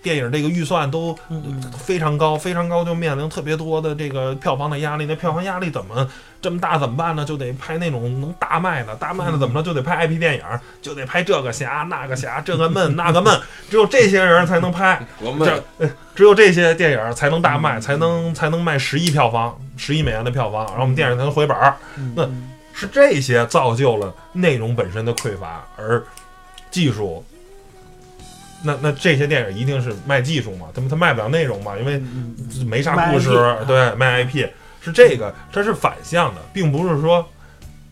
[0.00, 1.16] 呃电影这个预算都
[1.78, 5.06] 非常高，非常高，就面临特别多的这个票房的压力。
[5.06, 6.08] 那票房压力怎么
[6.40, 6.78] 这么大？
[6.78, 7.24] 怎么办呢？
[7.24, 9.62] 就得拍那种能大卖的，大卖的怎么着？
[9.62, 10.42] 就得拍 IP 电影，
[10.80, 15.06] 就得拍这个侠那个侠，这个闷那个闷，只有这些人才能拍。
[15.20, 21.76] 我这呃只有这些电影才能大卖，才能才能卖十亿票房，十亿美元的票房，然后我们电影才能回本儿。
[22.14, 22.28] 那
[22.72, 26.02] 是这些造就了内容本身的匮乏，而
[26.70, 27.24] 技术，
[28.62, 30.68] 那那这些电影一定是卖技术嘛？
[30.74, 31.76] 他们他卖不了内容嘛？
[31.78, 32.00] 因为
[32.64, 33.30] 没啥故事
[33.66, 34.46] 对，卖 IP
[34.80, 37.26] 是这个，它是反向的，并不是说，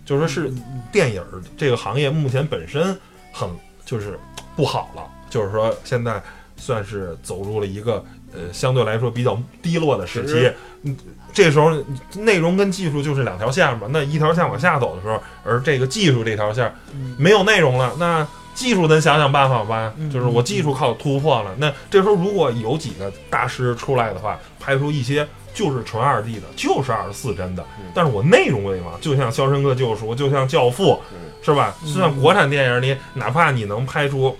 [0.04, 0.52] 就是说是
[0.90, 2.96] 电影儿这个行业目前本身
[3.32, 3.48] 很
[3.84, 4.18] 就是
[4.56, 6.22] 不好了，就是说现在
[6.56, 10.50] 算是走入了一个呃相对来说比较低落的时期。
[10.82, 10.96] 嗯，
[11.32, 11.72] 这时候
[12.14, 18.26] 内容跟技术就是两条线嘛，那一条线往下走的时候，而这个技术这条线嗯没有内容了，那
[18.58, 21.54] 技术咱想想办法吧，嗯就是我技术靠突破了。
[21.58, 29.00] 那这时候如果有几个大师出来的话，拍出一些就是纯二 D 的，就是二十四帧的嗯，但是我内容为王？
[29.00, 31.72] 就像《肖申克救赎》，就像《教父》嗯，是吧？
[31.84, 34.36] 嗯就像国产电影里，哪怕你能拍出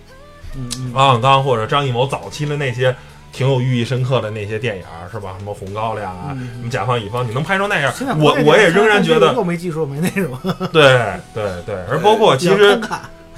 [0.93, 2.95] 王小刚或者张艺谋早期的那些
[3.33, 5.37] 挺有寓意深刻的那些电影，是吧？
[5.39, 10.37] 什么《红高粱》啊，嗯什么《甲方乙方》，你能拍成那样，我我也仍然觉得又没技术没内容，
[10.73, 10.99] 对
[11.33, 11.77] 对对。
[11.89, 12.81] 而包括其实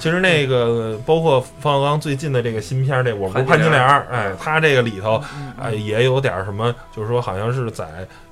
[0.01, 7.85] 其实那个包括冯小刚最近的这个新片儿，这我不是潘金莲儿，哎，他这个里头嗯哎也有点儿什么，就是说好像是在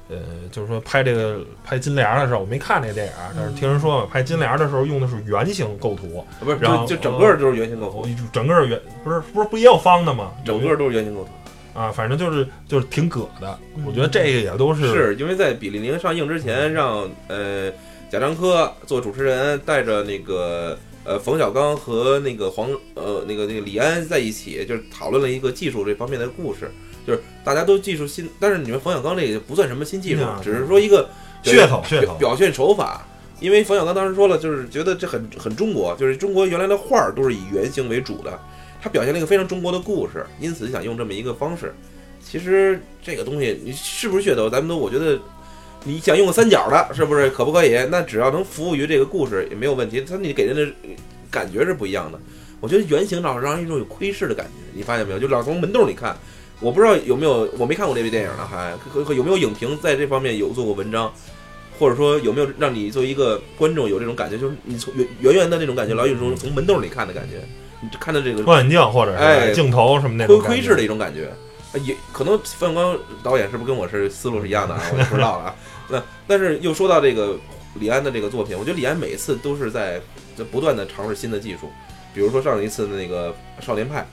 [0.10, 0.18] 呃，
[0.52, 10.32] 就是说拍这个拍金莲儿的时候，我没看这个电影儿，但是听人说嘛，拍金莲儿的时候用的是圆形构图，不是然后就就整个就是圆形构图，整个圆不是不是不也有方的吗？
[10.44, 11.30] 整个都是圆形构图。
[11.80, 13.58] 啊，反正就是就是挺葛的。
[13.76, 17.72] 嗯我觉得这个也都是是因为在《比利宁》上映之前，让呃
[18.10, 20.76] 贾樟柯做主持人，带着那个
[21.10, 26.70] 呃冯小刚和那个黄呃那个那个李安在一起，就是讨论了一个技术这方面的故事，
[27.08, 31.10] 就是大家都技术新，但是你们冯小刚这个不算什么新技术嗯，只是说一个
[31.44, 32.06] 噱头噱头。
[32.06, 33.04] 表表现手法。
[33.40, 38.38] 因为冯小刚当时说了，就是觉得这很很中国，就是中国原来的画儿都是以圆形为主的，
[38.82, 41.74] 他表现了一个非常中国的故事，因此想用这么一个方式。
[42.22, 45.18] 其实这个东西，你是不是噱头，咱们都我觉得，
[45.84, 47.78] 你想用个三角的，是不是可不可以？
[47.90, 50.02] 那只要能服务于这个故事也没有问题。
[50.02, 50.68] 他你给人的
[51.32, 52.20] 感觉是不一样的。
[52.60, 55.20] 我觉得圆形老是让人一种有窥视的感觉，你发现没有？
[55.20, 56.16] 就老从门洞里看。
[56.60, 61.10] 我不知道有没有，我没看过这部电影呢，还可可有没有影评在这方面有做过文章，
[61.80, 67.36] 或者说有没有让你作为一个观众有这种感觉，就是你从远远远的那种感觉，老有一种从门洞里看的感觉，
[67.80, 71.32] 你看到这个望远镜或者是镜头什么那窥种窥视的一种感觉。
[71.78, 74.82] 也可能范光导演是不是跟我是思路是一样的啊？
[74.92, 75.56] 我也不知道了啊。
[75.90, 77.38] 那但是又说到这个
[77.76, 80.02] 李安的这个作品，我觉得李安每次都是在
[80.36, 81.70] 在不断的尝试新的技术，
[82.14, 83.30] 比如说上一次的那个
[83.66, 84.06] 《少年派》，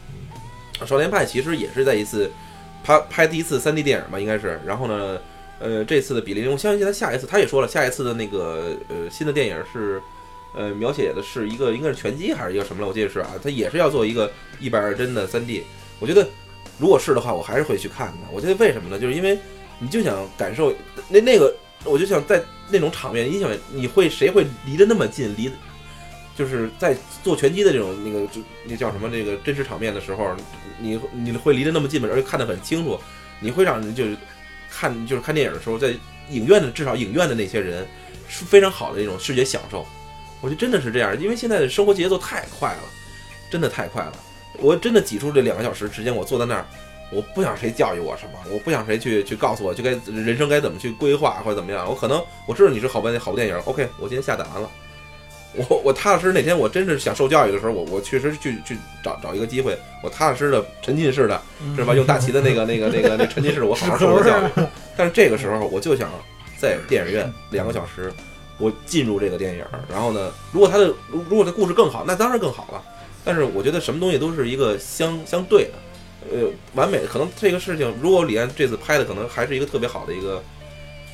[0.86, 2.30] 《少年派》其实也是在一次
[2.84, 4.60] 拍拍第一次 3D 电影吧，应该是。
[4.66, 5.18] 然后呢，
[5.58, 10.00] 呃，这次的比利林，我相信他下一次他也说了，下一次的那个呃新的电影是。
[10.54, 12.88] 呃，描写的是一个应该是拳击还是一个什么了？
[12.88, 15.60] 我记得是啊，他也是要做一个一百二帧的 3D。
[15.98, 16.26] 我觉得
[16.78, 18.18] 如果是的话，我还是会去看的。
[18.32, 18.98] 我觉得为什么呢？
[18.98, 19.38] 就是因为
[19.78, 20.74] 你就想感受
[21.08, 25.34] 那那个，我就想在那种场面，你想你会谁会离得那么近？
[25.36, 25.50] 离
[26.36, 30.36] 就是在做拳击的这种那个就那叫什么那个真实场面的时候，
[30.78, 32.06] 你你会离得那么近吗？
[32.12, 33.00] 而且看得很清楚，
[33.40, 34.14] 你会让人就是
[34.70, 35.94] 看就是看电影的时候，在
[36.28, 37.86] 影院的至少影院的那些人
[38.28, 39.86] 是非常好的一种视觉享受。
[40.42, 42.80] 我觉得真的是这样，因为现在的生活节奏太快了，
[43.50, 44.12] 真的太快了。
[44.60, 46.66] 我真的挤出这两个小时时间，我坐在那儿，
[47.12, 51.88] 我不想谁教育我什么，我不想谁去去告诉我，就该人生该怎么去规划或者怎么样。
[51.88, 54.70] 我可能我知道你是好部好部电影，OK，我今天下载完了。
[55.70, 61.40] 我我踏踏实实那天我真是想受教育的时候，我我确实去去找找一个机会，我踏踏实实的沉浸式的，
[61.74, 61.94] 是吧？
[61.94, 64.50] 用大齐的那个那个那个那沉浸式， 我好好受受教育。
[64.96, 66.10] 但是这个时候，我就想
[66.58, 68.12] 在电影院两个小时，
[68.58, 72.82] 我进入这个电影，然后呢，如果他的如如果他故事更好，那当然更好了。
[73.26, 75.72] 但是我觉得什么东西都是一个相相对的，
[76.32, 80.42] 呃，完美可能这个事情，如果李安这次拍的可能还是一个特别好的一个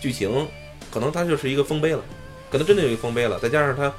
[0.00, 0.46] 剧情，
[0.90, 2.04] 可能它就是一个丰碑了，
[2.50, 3.92] 可能真的有一个丰碑了，再加上他。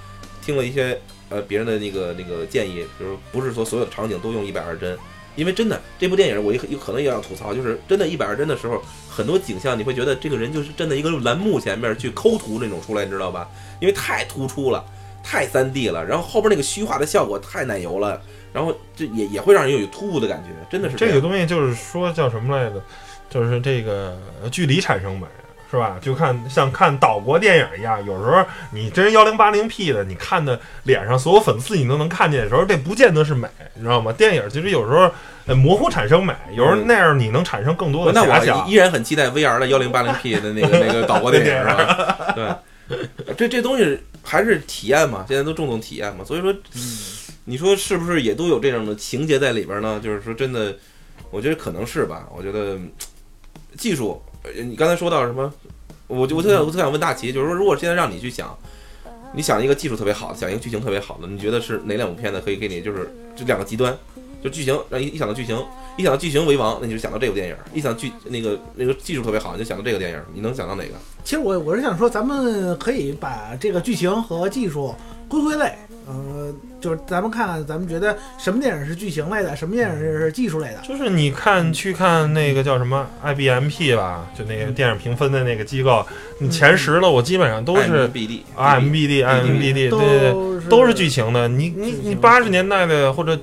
[0.45, 0.99] 听了一些
[1.29, 4.97] 呃别人的那个那个建议，就是不是说所有的场景都用一百二帧，
[5.37, 13.49] 因为真的这部电影我有可能也要吐槽，就是真的一百二帧的时候，很多景象你会觉得这个人就是站在一个栏目前面去抠图那种出来，你知道吧？
[13.79, 14.83] 因为太突出了，
[15.23, 22.83] 太三 D 了，然后后边那个虚化的效果太奶油了，然后这也也会让人有突兀的感觉，真的是这个东西就是说叫什么来着？
[23.29, 24.17] 就是这个
[24.51, 25.25] 距离产生美。
[25.71, 25.97] 是吧？
[25.99, 34.13] 就看像看岛国电影一样，有时候你真幺零八零 P 的，你看的脸上所有粉刺你都能看见的时候，这不见得是美，你知道吗？
[34.13, 35.09] 电影其实有时候
[35.55, 38.69] 模糊产生美，有时候 那样你能产生更多的遐想。
[38.69, 41.65] 依然很期待 VR 的幺零八零 P 的那个那个岛国电影，
[42.87, 46.55] 对，这这东西还是体验嘛，现在都重重体验嘛，所以说，
[47.45, 49.99] 你说是不是也都有这种的情节在里边呢？
[50.03, 50.75] 就是说真的，
[51.29, 52.27] 我觉得可能是吧。
[52.35, 52.79] 我觉得
[53.77, 54.21] 技术。
[54.63, 55.53] 你刚才说到什么？
[56.07, 58.57] 我就我特想我特想问大齐，就是说，如果现在让你去想，
[59.33, 62.81] 你想一个技术特别好的，想一个剧情特别好的，你觉得是哪两部片子可以给你？
[62.81, 63.97] 就是这两个极端，
[64.43, 65.57] 就剧情让一一想到剧情，
[65.95, 70.19] 一想到剧情为王，那你就想到这部电影；一想剧那个那个技术特别好，你就想到这个电影。
[70.33, 70.91] 你能想到哪个？
[71.23, 74.95] 其实我我是想说，咱们可以把这个剧情和技术
[75.27, 75.73] 归归类，
[76.07, 76.53] 呃。
[76.81, 80.81] 就是咱们看看，咱们觉得什么电影是剧情类的，什么电影是技术类的？
[80.85, 86.05] 就是你看去看那个叫什么 IBMP 吧，就那个电影评分的那个机构，
[86.39, 91.47] 你前十了我基本上都是 IMBD，IMBD，对对对，都是剧情的。
[91.47, 93.39] 你你你八十年代的或者。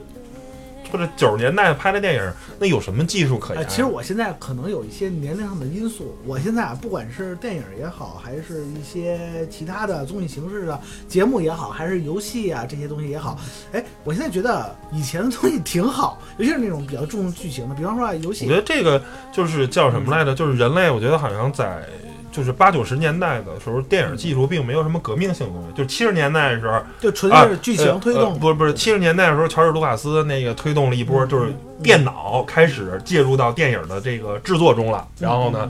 [0.91, 3.67] 或者九十年代拍的电影，那有什么技术可言？
[3.69, 6.17] 其实我现在可能有一些年龄上的因素。
[6.27, 13.39] 我现在啊，不管是电影也好，还是一些其他的综艺形式的节目也好，还是游戏啊这些东西也好，
[13.73, 18.45] 哎，我现在觉得以前的东西挺好，尤其是那种比较注重剧情的，比方说啊游戏。
[18.45, 20.35] 我觉得这个就是叫什么来着？
[20.35, 21.83] 就是人类，我觉得好像在。
[22.33, 25.77] 就是八九十年代的时候，电影技术并没有什么革命性的东西。
[25.77, 28.39] 就七十年代的时候，就纯是剧情推动。
[28.39, 35.05] 不是不是，七十年代的时候，乔治卢卡斯那个推动了一波，就是电脑开始介入到电影的这个制作中了。
[35.19, 35.69] 然后呢，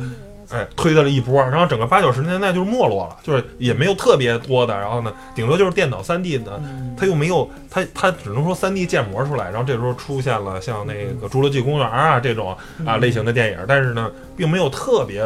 [0.51, 1.40] 哎，推的了一波。
[1.42, 4.79] 然后整个八九十年代就是没落了，就是也没有特别多的。
[4.79, 6.61] 然后呢，顶多就是电脑三 D 的，
[6.94, 9.46] 它又没有它它只能说三 D 建模出来。
[9.51, 15.25] 然后这时候出现了像那个《侏罗纪公园》啊这种啊类型的电影，但是呢，并没有特别。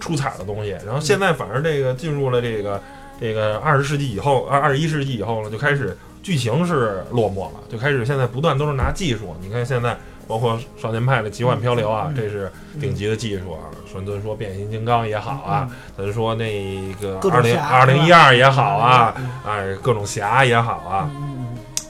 [0.00, 2.82] 出彩的东西，然后现在反而这个进入了这个
[3.20, 9.36] 这个二十世纪以后，二二十一世纪以后呢，就开始剧情是落寞了，就开始现在不断都是拿技术。
[9.40, 13.68] 你看现在包括少年派的奇幻漂流啊，这是顶级的技术啊。
[13.92, 19.14] 说咱说变形金刚也好啊，咱说那个二零二零一二也好啊，
[19.46, 21.10] 哎，各种侠也好啊，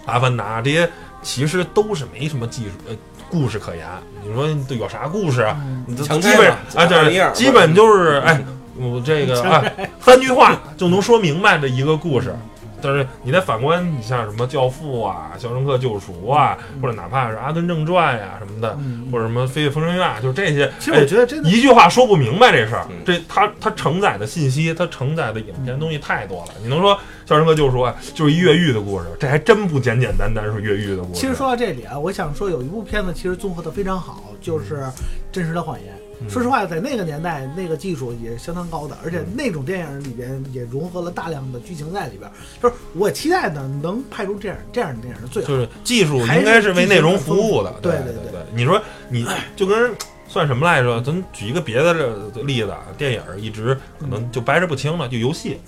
[0.07, 0.88] 阿凡达这些
[1.23, 2.96] 其实都是没什么技术呃。
[3.31, 3.87] 故事可言，
[4.27, 5.57] 你说有啥故事啊？
[5.87, 8.45] 你基本啊，对，基本就是哎，
[8.77, 12.35] 我这个哎，三句话就能说明白的一个故事。
[12.83, 18.75] 但是你再反观，你像什么《教父》啊，《肖申克救赎》啊，或者哪怕是《阿甘正传》呀什么的，
[19.12, 20.73] 或者什么《飞越疯人院》，就这些。
[20.79, 22.87] 其实我觉得真的，一句话说不明白这事儿。
[23.05, 26.55] 这它它承载的信息，它承载的影片东西太多了。
[26.62, 26.97] 你能说
[27.31, 29.07] 《肖申克救赎》啊，就是一越狱的故事？
[29.21, 31.21] 这还真不简简单单是越狱的故事。
[31.21, 34.79] 其实说到这里啊，我想说有一部片子其实综合的非常好，就是
[35.31, 35.95] 《真实的谎言》。
[36.29, 42.29] 说实话，在那个年代，那个技术也相当高的，而且那种电影里边也融合了大量的剧情在里边。
[42.61, 45.48] 就是我期待的能拍出这样这样的电影是最好。
[45.50, 47.73] 就是技术应该是为内容服务的。
[47.81, 48.40] 对对对对。
[48.52, 49.94] 你说你就跟
[50.27, 51.00] 算什么来着？
[51.00, 51.94] 咱举一个别的
[52.42, 55.09] 例子，电影一直可能就掰扯不清了。
[55.09, 55.61] 就游戏，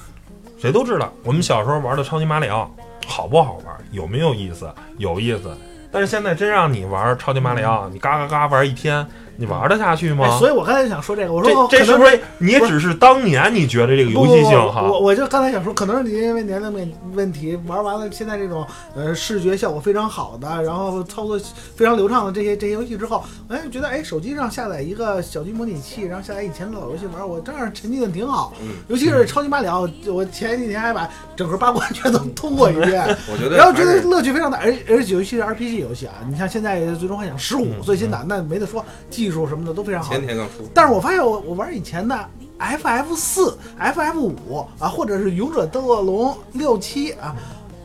[0.62, 2.72] 谁都知道，我们小时候玩的超级马里奥
[3.04, 3.76] 好不好玩？
[3.90, 4.72] 有没有意思？
[4.96, 5.52] 有意思。
[5.90, 9.04] 但是现在真让你玩超级马里奥，你嘎嘎嘎玩一天。
[9.37, 10.39] 你玩得下去哎，吗？
[10.39, 14.83] 所以我刚才想说这个，我说这这是不是你只是当年你觉得这个游戏性哈？
[14.83, 21.41] 我我就刚才想说，可能是你因为年龄问问题，玩完了现在这种呃视觉效果非常好的，然后操作
[21.74, 28.53] 非常流畅的这些这些游戏之后，哎，觉得哎手机上下载一个小鸡模拟器，然后下载以前的老游戏玩，我这样沉浸的挺好。
[28.61, 33.03] 嗯尤其是超级马里奥，我前几天还把整个八关全都通过一遍。
[33.30, 38.85] 我觉得然后觉得乐趣非常大，而而且尤其是 RPG 游戏啊，你像现在《最终幻想十五》嗯最新的，那没得说，
[39.23, 40.11] 技术什么的都非常好。
[40.11, 47.37] 前天刚出，但是我发现我我玩以前的 FF 四、FF 五啊，或者是勇者斗恶龙六七啊，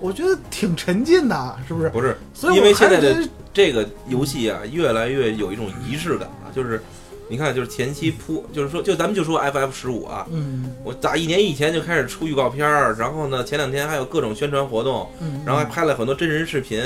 [0.02, 1.90] 我觉得挺沉浸的，是不是？
[1.90, 6.82] 不是所以我因为现在的这个游戏啊，越来越有一种仪式感了，就是
[7.30, 16.82] 你看，就是前期铺，就是说，就咱们就说 FF 十五啊，嗯我打一年以前就开始出预告片儿，然后呢，前两天还有各种宣传活动，嗯，然后还拍了很多真人视频，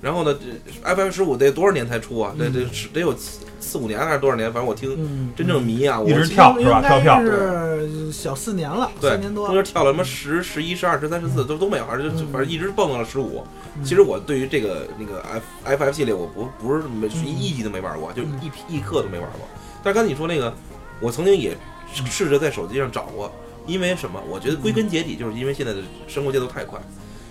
[0.00, 2.34] 然后呢这，FF 十五得多少年才出啊？
[2.38, 3.14] 得得是得有
[3.60, 4.52] 四四五年还是多少年？
[4.52, 9.54] 反正我听嗯，真正迷啊，我一直跳是吧跳票是小四年了，对，三年多中。
[9.54, 13.44] 间跳了什么十、十一、十二、十三、十四都都没有，反正就反正一直蹦到了十五。
[13.76, 19.48] 嗯其实我对于这个那个 F F F 系列，我不不是没嗯一集都没玩过，就嗯一匹一刻都没玩过。
[19.82, 20.52] 但是刚才你说那个，
[21.00, 21.56] 我曾经也
[21.94, 23.32] 试着在手机上找过，
[23.66, 24.20] 因为什么？
[24.28, 26.80] 我觉得归根结底就是因为现在的生活节奏太快，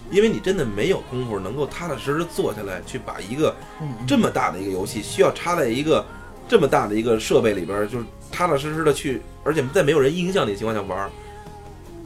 [0.10, 6.04] 因为你真的没有功夫能够踏踏实实坐下来去把一个嗯这么大的一个游戏，需要插在一个
[6.50, 11.10] 这么大的一个设备里边儿，就是踏踏实实的去，而且在没有人影响你的情况下玩儿，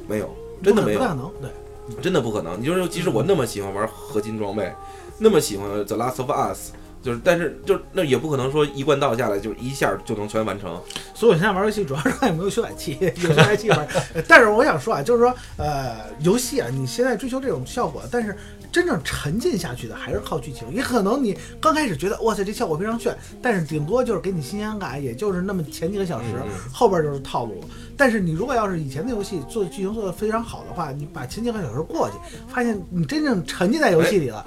[0.08, 2.60] 没有，真的没有，不可能，对，真的不可能。
[2.60, 4.72] 你就是即使我那么喜欢玩合金装备，
[5.18, 6.72] 那么喜欢 The Last of Us，
[7.02, 10.78] 就是但是就那也不可能说一贯道下来就一下就能全完成。
[11.14, 13.88] 所以我现在玩游戏主要是看有没有修改 器，有修改器玩。
[14.14, 18.36] 呃但是我想说啊，就是说，呃，游戏啊，你现在追求这种效果，但是
[18.74, 20.68] 真正沉浸下去的还是靠剧情。
[20.74, 26.26] 也可能你刚开始觉得哇塞这效果非常炫，但是顶多就是给你新鲜感，也就是那么前几个小时，
[26.74, 27.68] 后边就是套路了。
[27.96, 32.16] 但是你如果要是以前的游戏做剧情做得非常好的话，你把前几个小时过去，
[32.52, 34.44] 发现你真正沉浸在游戏里了。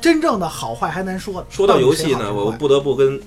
[0.00, 1.46] 真正的好坏还难说。
[1.48, 3.20] 说到游戏呢，我不得不跟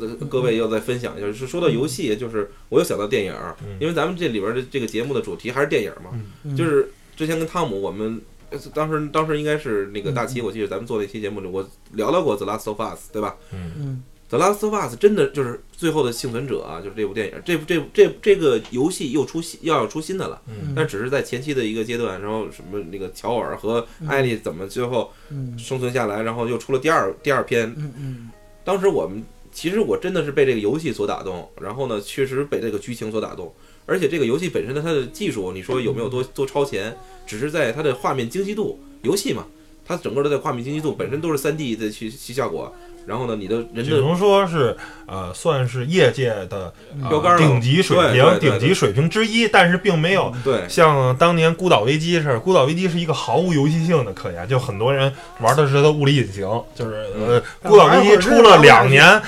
[0.00, 3.34] 呃各位要再分享一下，就是说到游戏，就是我又想到电影
[3.78, 6.10] 因为咱们这里边的这个节目的主题还是电影嘛，
[6.44, 8.18] 嗯就是之前跟汤姆我们。
[8.50, 10.28] 呃当时，当时应该是那个大嗯。
[10.28, 13.36] 齐，我记得咱们做那期节目里，我聊到过《The Last of Us》，对吧？
[13.52, 20.74] 嗯《The Last of Us》真的就是最后的幸存者啊，就是这部电影，这部这部这这个游戏又出新，要要出新的了，嗯。
[20.76, 25.58] 但只是在前期的一个阶段，然后什么那个乔尔和艾丽怎么最后嗯。
[25.58, 28.30] 生存下来，然后又出了第二第二篇，嗯嗯。
[28.64, 33.50] 当时我们其实我真的是被这个游戏所打动，然后呢，确实被这个剧情所打动，
[33.86, 36.94] 而且这个游戏本身的它的技术，你说有没有多多超前？
[37.28, 39.44] 只是在它的画面精细度，游戏嘛，
[39.84, 42.74] 它整个的在画面精细度本身都是三 D 的去去效果，
[43.08, 46.70] 然后呢，你的人只能说是呃，算是业界的
[47.02, 56.42] 呃标杆顶级水平、顶级水平之一，但是并没有对像当年《孤岛危机》似的，《孤岛危机》是一个毫无游戏性的可言，就很多人玩的是它物理引擎，
[56.74, 59.20] 就是呃，《孤岛危机》出了两年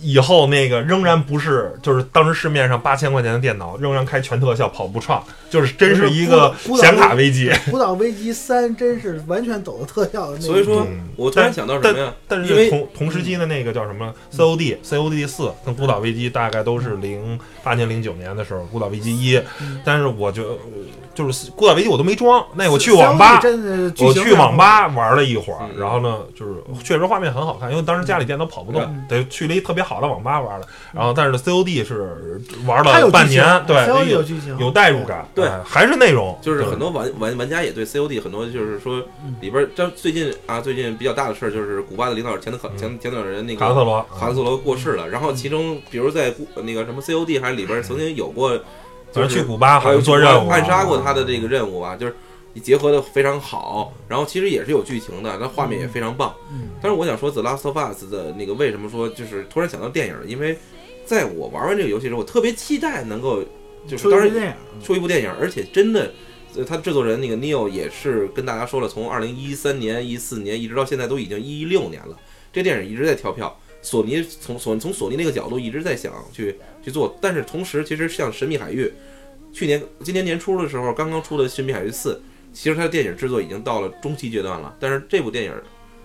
[0.00, 7.50] 以后，那个仍然不是，就是当时市面上八千块钱的电脑仍然开全特效跑不畅，就是真是一个显卡危机。
[7.70, 12.14] 《孤岛危机三》真是完全走的特效的那，所以说嗯我突然想到什么呀？
[12.26, 19.36] 但因为是同同时期的那个叫什么？COD COD 四跟《孤岛危机》大概都是零八年零九年的时候，《孤岛危机一》，
[19.84, 20.58] 但是我就
[21.16, 23.40] 就是《过载危机》我都没装，那我去网吧
[23.98, 30.66] 我去网吧玩了一会儿，嗯然后呢，就是确实画面很好看，因为当时家里电脑跑不动嗯，得去了一特别好的网吧玩了。
[30.92, 48.58] 然后，但是 COD 是玩了半年，对，COD 有有剧情，有代入感，对哎还是内容，就是很多玩玩玩家也对 COD 很多就是说嗯里边儿，这最近啊最近比较大的事儿就是古巴的领导前头嗯前前领导人那个卡特罗，卡斯罗过世了，然后其中比如在那个什么 COD 还里边儿曾经有过，
[49.16, 52.14] 就是去古巴好还有像做任务，啊暗杀过他的这个任务啊，就是
[52.62, 56.34] 结合的非常好，然后其实也是有剧情的，那画面也非常棒。
[56.50, 60.14] 嗯但是我想说，《The Last of Us》的那个为什么说就是突然想到电影？
[60.26, 60.56] 因为
[61.04, 63.42] 在我玩完这个游戏之后，我特别期待能够
[63.88, 66.12] 就是当然出一部电影，出一部电影，而且真的，
[66.54, 72.16] 呃，他制作人那个 Neil 也是跟大家说了，从二零一三年、一四年一直到现在都已经一六年了，
[72.52, 73.58] 这电影一直在跳票。
[73.82, 78.84] 索尼从索从索尼那个角度一直在想去去做，但是同时其实像《神秘海域》，
[79.56, 82.12] 去年今年年初的时候刚刚出的《神秘海域四》，
[82.52, 85.52] 其实它的电影制作已经到了中期阶段了，但是这部电影。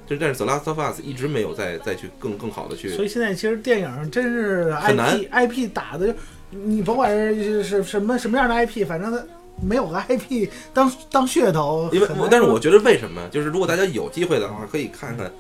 [0.08, 6.14] 就但是《The Last of Us》一直没有再再去更更好的去所以现在其实电影真是很难 IP IP 打的，
[6.50, 9.24] 你甭管是是什么什么样的 IP，反正它
[9.62, 15.32] 没有个 IP 当当噱头，因为但是我觉得为什么，就是如果大家有机会的话，可以看看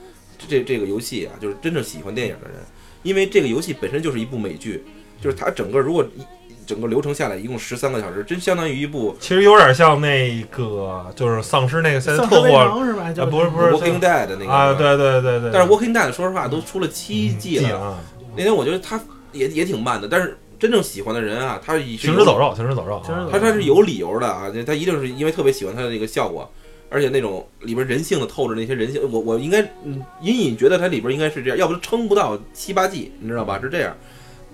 [0.48, 2.58] 这这个游戏啊，就是真正喜欢电影的人，
[3.04, 4.84] 因为这个游戏本身就是一部美剧，
[5.22, 6.06] 就是它整个如果
[6.50, 12.48] 一整个流程下来一共十三个小时，真相当于一部其实有点像那个，就是丧尸那个现在特火
[12.86, 13.12] 是吧？
[13.26, 14.74] 不是不是 Walking Dead 的那个啊，。
[14.74, 15.52] 对对对对。
[15.52, 18.00] 但是 Walking Dead 说实话都出了七季了，啊，
[18.36, 19.00] 那天我觉得他
[19.32, 26.50] 也也挺慢的，但是真正喜欢的人啊，他是行尸走肉，行尸走肉啊，行尸走肉他他是有理由的啊，他一定是因为特别喜欢他的那个效果，
[26.90, 33.60] 而且那种里边人性的透着那些人性，我我应该嗯隐隐觉得它里边应该是这样，要不撑不到七八季，你知道吧？
[33.62, 33.96] 是这样。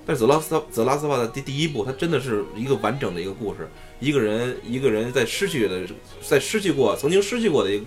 [0.08, 5.82] 但是《The Last of The Last of Us》的第第一部，它真的是一个完整的一个故事，一个人一个人在失去的，
[6.26, 7.84] 在失去过曾经失去过的一个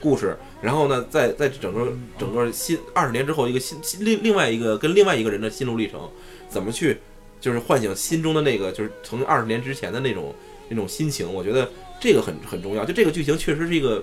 [0.00, 6.10] 故事，然后呢，在在整个整个新二十年之后，一个新另另外一个跟另外一个人的心路历程，
[6.48, 6.98] 怎么去
[7.40, 10.34] 就是唤醒心中的那个就是从二十年之前的那种
[10.68, 12.84] 那种心情，我觉得这个很很重要。
[12.84, 14.02] 就这个剧情确实是一个，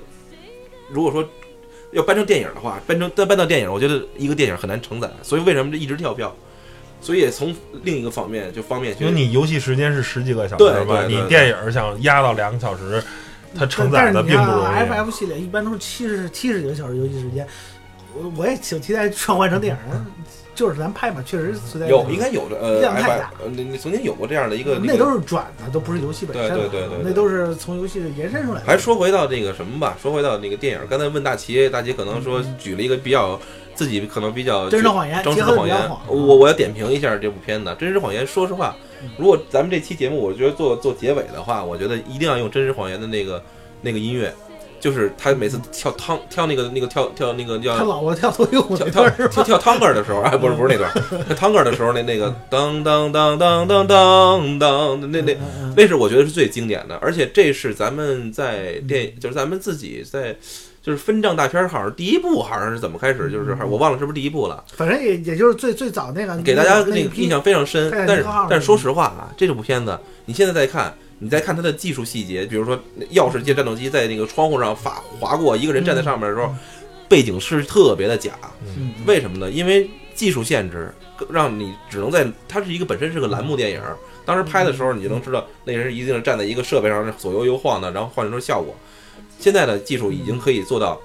[0.89, 1.27] 如果说
[1.91, 6.33] 要搬成电影的话，搬成搬到电影，我觉得一个电影很难承载，所以为什么这一直跳票？
[6.99, 13.01] 所以也从另一个方面就方便去因为你游戏时间是十几个小时吧，你电影想压到两个小时，
[13.57, 14.89] 它承载的并不容啊易。
[14.89, 17.47] ，FF 系列一般都是七十七十几个小时游戏时间，
[18.15, 20.05] 我我也挺期待转换成电影的，
[20.55, 28.65] 就是咱拍嘛，确实存在有应该有的呃量太大呃，你你曾经有过这样的一个那都是转的，都不是游戏本身了，对对对对对那都是从游戏延伸出来的。
[28.65, 33.39] 还说回到这个什么吧，说回到那个电影，刚才问大齐，大齐可能说举了一个比较
[33.77, 38.25] 自己可能比较真实谎言真实谎言我我要点评一下这部片子《真实谎言》。
[38.27, 38.75] 说实话，
[39.17, 43.41] 如果咱们这期节目，我觉得做做结尾的话，我觉得一定要用《真实谎言》的那个
[43.83, 44.33] 那个音乐，
[44.79, 49.07] 就是他每次跳汤跳那个那个跳跳那个叫他老婆跳脱衣舞跳？
[49.09, 50.91] 跳跳跳汤歌的时候，哎，不是不是那段，
[51.29, 55.37] 那汤歌的时候那那个当当当当当当当，那那
[55.75, 60.35] 那是我觉得是最经典的，而且这是咱们在电，就是咱们自己在，
[60.87, 67.91] 就是分账大片儿，好像是第一部，好像是怎么开始，就是我忘了是不是第一部了，反正也也就是最最早那个给大家那个印象非常深。
[67.91, 72.79] 哎但是但是说实话啊，这部片子你现在再看，你再看它的技术细节，比如说
[73.11, 76.55] 钥匙借战斗机在那个窗户上划划过，一个人站在上面的时候，
[77.09, 78.31] 背景是特别的假，
[78.77, 79.51] 嗯为什么呢？
[79.51, 80.89] 因为技术限制，
[81.29, 83.81] 让你只能在它是一个本身是个栏目电影，
[84.25, 88.73] 当时拍的时候你就能知道那人一定是站在一个设备上左右右晃的，然后换成效果。
[89.39, 90.99] 现在的技术已经可以做到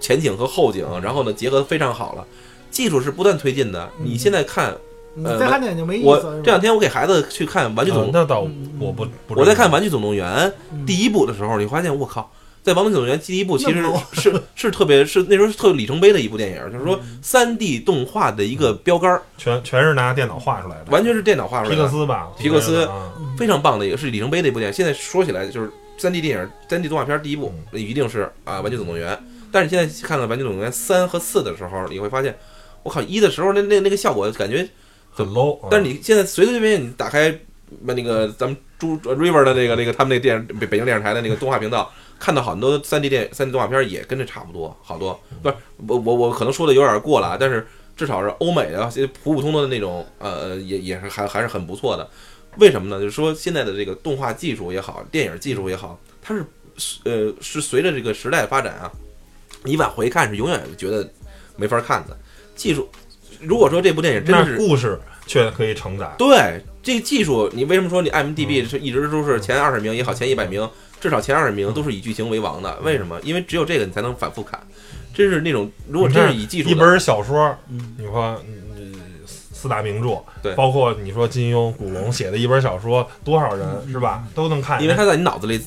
[0.00, 2.26] 前景和后景，然后呢结合得非常好了。
[2.70, 3.88] 技术是不断推进的。
[4.02, 4.74] 你现在看，
[5.14, 6.40] 你呃再看点就没意我思我。
[6.40, 9.34] 这两天我给孩子去看《玩具总呃那倒嗯我不不。
[9.38, 10.26] 我在看《玩具总动员》
[10.72, 24.74] 嗯第一部的时候，你发现我靠，在《玩具总动员》第一部其实是是特别是那时候是特有里程碑的一部电影，就是说嗯三 D 动画的一个标杆儿，全全是拿电脑画出来的，完全是电脑画出皮来的，皮克斯吧，皮克斯啊非常棒的一个是里程碑的一部电影。
[24.74, 25.70] 现在说起来就是
[26.02, 29.14] 三 D 电影、三 D 动画片第一部那一定是啊《玩具总动员》，
[29.52, 32.36] 但是你现在看到《玩具总动员》三和四的时候，你会发现，
[32.82, 34.68] 我靠一的时候那那那个效果感觉
[35.12, 35.68] 很 low 啊。
[35.70, 37.32] 但是你现在随随便便你打开
[37.82, 41.88] 那个咱们朱 River 的那个那个他们那个电北北京电视台的那个动画频道，
[42.18, 45.54] 看到很多三 D 电三 D 动画片也跟着差不多，好多不是
[45.86, 47.64] 我我我可能说的有点过了啊，但是
[47.96, 48.90] 至少是欧美的
[49.22, 52.10] 普普通通的那种呃也也是还还是很不错的。
[52.58, 52.98] 为什么呢？
[53.00, 56.44] 就是说现在的这个动画技术也好，电影技术也好，它是
[57.04, 58.90] 呃是随着这个时代发展啊，
[59.64, 61.10] 你往回看是永远觉得
[61.56, 62.16] 没法看的。
[62.54, 62.88] 技术，
[63.40, 66.10] 如果说这部电影真是故事却可以承载。
[66.18, 70.68] 对这个技术，你为什么说你嗯 IMDB 是一直都是前二十名也好，前一百名，
[71.00, 72.78] 至少前二十名都是以剧情为王的？
[72.82, 73.18] 为什么？
[73.22, 74.60] 因为只有这个你才能反复看。
[75.14, 78.62] 真是那种，如果真是以技术一本小说，嗯你说嗯
[79.62, 85.60] 四大名著，对包括你说金庸、古龙写的一本小说，多少人是吧都能看，因为他在你脑子里，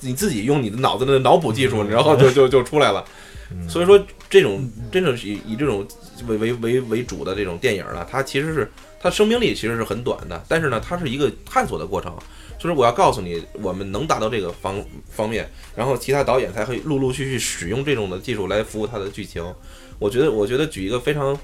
[0.00, 3.04] 你自己用你的脑子的脑补技术，然后就就就出来了。
[3.52, 3.96] 嗯所以说，
[4.28, 5.86] 这种真正是以以这种
[6.26, 8.68] 为为为为主的这种电影呢，它其实是
[9.00, 12.12] 它生命力其实是很短的，但是呢，它是一个探索的过程。
[12.58, 19.44] 就是我要告诉你，我们能达到这个方方面，然后其他导演才会陆陆续续使用这种的技术来服务它的剧情。
[19.98, 21.38] 我觉得，我觉得举一个非常，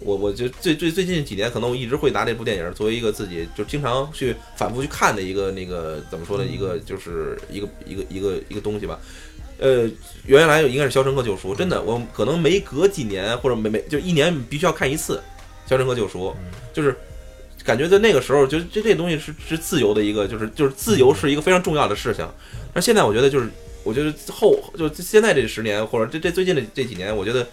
[0.00, 8.98] 我我觉得最最最近几年，可能我一直会拿这部电影作为一个自己就经常去反复去看的一个那个怎么说呢，一个就是一个一个一个一个东西吧。
[9.58, 9.86] 呃，
[10.24, 15.22] 原来应该是《肖申克救赎》，真的，我可能每隔几年或者每每就一年必须要看一次
[15.68, 16.28] 《肖申克救赎》，
[16.74, 16.96] 就是
[17.62, 22.26] 感觉在那个时候，就这这东西是是自由的一个，就是就是自由是一个非常重要的事情。
[22.72, 23.50] 但现在我觉得就是，
[23.84, 27.46] 我觉得后就现在这十年或者这这最近的这几年，我觉得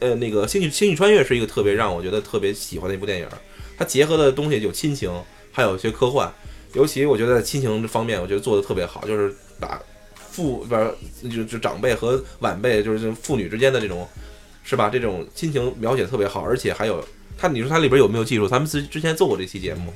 [0.00, 3.28] 呃那个《星际星际穿越》是一个特别让我觉得特别喜欢的一部电影，
[3.76, 5.10] 它结合的东西有亲情，
[5.50, 6.32] 还有一些科幻，
[6.74, 9.80] 尤其我觉得在亲情这方面，我觉得做的特别好，就是把
[10.14, 10.94] 父不是
[11.28, 14.08] 就就长辈和晚辈，就是父女之间的这种，
[14.62, 14.88] 是吧？
[14.88, 17.04] 这种亲情描写特别好，而且还有
[17.36, 18.46] 他你说他里边有没有技术？
[18.48, 19.92] 咱们之之前做过这期节目，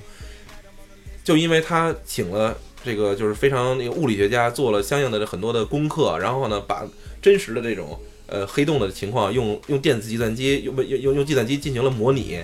[1.24, 6.84] 就因为他请了这个就是非常那个物理学家做了相应的很多的功课，然后呢把
[7.22, 12.42] 真实的这种呃黑洞的情况用用电子计算机用用用用计算机进行了模拟。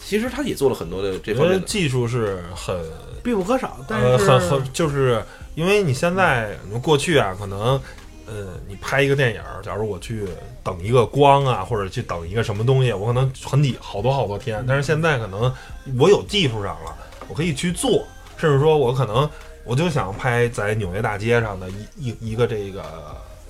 [0.00, 2.74] 其实他也做了很多的这方面的，技术是很
[3.22, 3.84] 必不可少。
[3.86, 5.22] 但呃，是很很就是
[5.54, 7.78] 因为你现在你过去啊，可能
[8.24, 10.24] 呃，你拍一个电影，假如我去
[10.62, 14.64] 等一个光啊，或者去等一个什么东西，我可能很几好多好多天。
[14.66, 15.52] 但是现在可能
[15.98, 16.96] 我有技术上了，
[17.28, 18.06] 我可以去做，
[18.38, 19.28] 甚至说我可能
[19.64, 22.82] 我就想拍在纽约大街上的一一一个这个。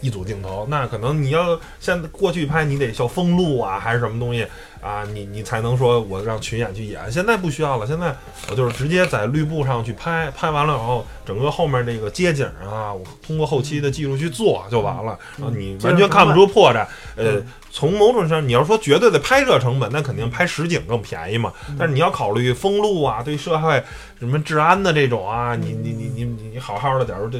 [0.00, 4.46] 一组镜头，那可能你要像过去拍，你得要封路啊，还是什么东西
[4.80, 7.10] 啊，你你才能说我让群演去演。
[7.10, 8.14] 现在不需要了，现在
[8.50, 16.86] 我就是直接在绿布上去拍，拍完了以后，整个后面那个街景啊，我通过后期的技术去做就完了，然后你完全看不出破绽。
[17.16, 21.52] 呃，从某种上，你要说绝对的拍摄成本，那肯定拍实景更便宜嘛。
[21.78, 23.82] 但是你要考虑封路啊，对社会
[24.18, 27.38] 什么治安的这种啊，你你你你你你好好的，假如这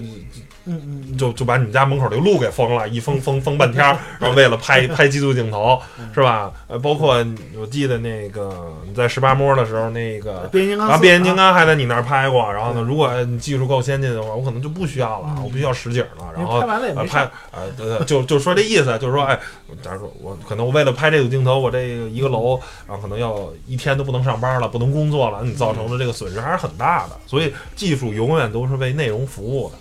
[0.71, 3.83] 嗯嗯就就把你们家门口这个路给封了，一封封封半天，
[4.19, 5.81] 然后为了拍 拍激素镜头，
[6.13, 6.53] 是吧？
[6.67, 7.25] 呃，包括
[7.59, 12.53] 我记得那个你在十八摸的时候，那个变形金刚啊，四变形金刚还在你那儿拍过。
[12.53, 16.31] 然后呢，如果你技术够先进的话，我可能就不需要了，我不需要实景了。
[16.37, 17.31] 然后拍完了也呃拍没事儿。
[17.51, 19.39] 呃，对对，就 就说这意思，就是说，哎，
[19.83, 27.17] 假如说我可能我为了拍这组镜头，我这个一个楼，然后可能要一天都不能上班了，不能工作了，你造成的这个损失还是很大的。
[27.27, 29.77] 所以技术永远都是为内容服务的。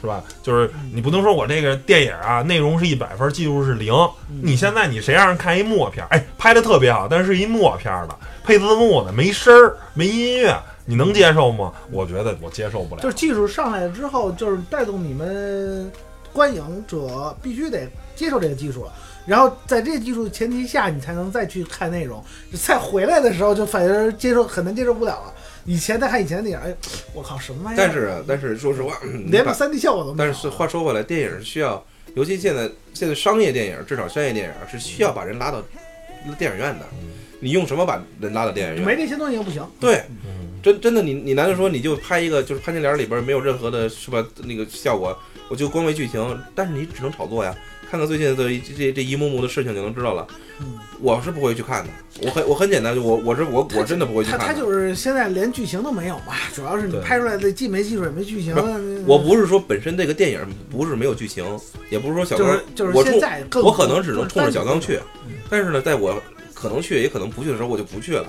[0.00, 0.24] 是吧？
[0.42, 3.92] 就是你不能说我这个电影啊，内容是一百分，技术是零。
[4.42, 6.08] 你现在你谁让人看一默片儿？
[6.10, 11.72] 哎，拍的特别好，但是一默片儿的，配字幕的，没声儿，没音乐，你能接受吗？
[11.90, 13.02] 我觉得我接受不了。
[13.02, 15.90] 就是技术上来了之后，就是带动你们
[16.32, 17.86] 观影者必须得
[18.16, 18.92] 接受这个技术了。
[19.26, 22.24] 然后在这个技术前提下，你才能再去看内容。
[22.54, 25.34] 再回来的时候，就反而接受很难接受不了了。
[25.64, 26.74] 以前再看以前的电影，哎，
[27.14, 27.82] 我靠，什么玩意儿？
[27.82, 30.30] 但是啊，但是说实话，连把三 D 效果都没有。
[30.30, 31.84] 但是话说回来，电影是需要，
[32.14, 35.62] 尤其现在现在商业电影，至少商业电影是需要把人拉到
[36.38, 36.86] 电影院的。
[37.42, 38.84] 你用什么把人拉到电影院？
[38.84, 39.66] 没那些东西也不行。
[39.80, 47.56] 对，嗯，真真的你你难道说你就拍一个就是潘金莲里边没有任何的是吧那个效果，我就光为剧情，但是你只能炒作呀。
[47.90, 50.24] 看看最近的这这这一幕幕的事情就能知道了。
[50.60, 51.90] 嗯，我是不会去看的，
[52.22, 54.52] 我很我很简单，我我是我我真的不会去他他。
[54.52, 58.54] 就是现在连剧情都没有嘛，主要是你拍出来的既没技术也没剧情。
[59.06, 61.44] 我不是说本身这个电影不是没有剧情，
[61.90, 65.00] 也不是说小刚就是就是我现在更我可能只能冲着小刚去，
[65.48, 66.22] 但是呢，在我
[66.54, 68.26] 可能去也可能不去的时候，我就不去了。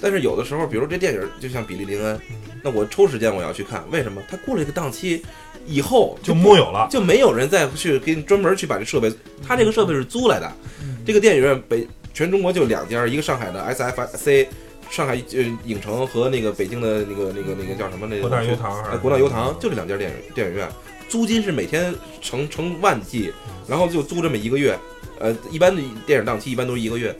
[0.00, 2.16] 但是有的时候，比如说这电影就像《比利林恩》，
[2.60, 4.20] 那我抽时间我要去看，为什么？
[4.28, 5.24] 它过了一个档期
[5.66, 6.88] 以后就不木有了。
[6.90, 9.12] 就没有人再去给你专门去把这设备，
[9.46, 10.50] 他这个设备是租来的。
[10.82, 14.46] 嗯这个电影院北全中国就两家，一个上海的 SFC
[14.90, 20.68] 上海呃影城和那个北京的那个那个那个叫什么那个国大油塘还是呃国大油塘，就这两家电影电影院，
[21.08, 23.32] 租金是每天成成万计，
[23.66, 24.78] 然后就租这么一个月，
[25.18, 27.16] 呃，一般的电影档期一般都是一个月，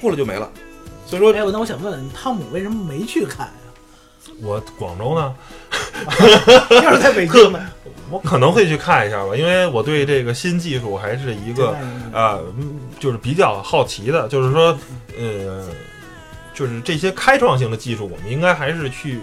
[0.00, 0.50] 过了就没了。
[1.06, 3.52] 所以说，哎，我那我想问问，汤姆为什么没去看呀？
[4.42, 5.34] 我广州呢，
[6.82, 7.60] 要是在北京呢？
[8.10, 11.70] 我可能会去看一下吧，因为我对这个新技术还是一个
[12.12, 14.76] 啊、嗯就是比较好奇的，就是说，
[15.18, 15.66] 呃，
[16.52, 19.20] 就是这些开创性的技术，我们应该还是去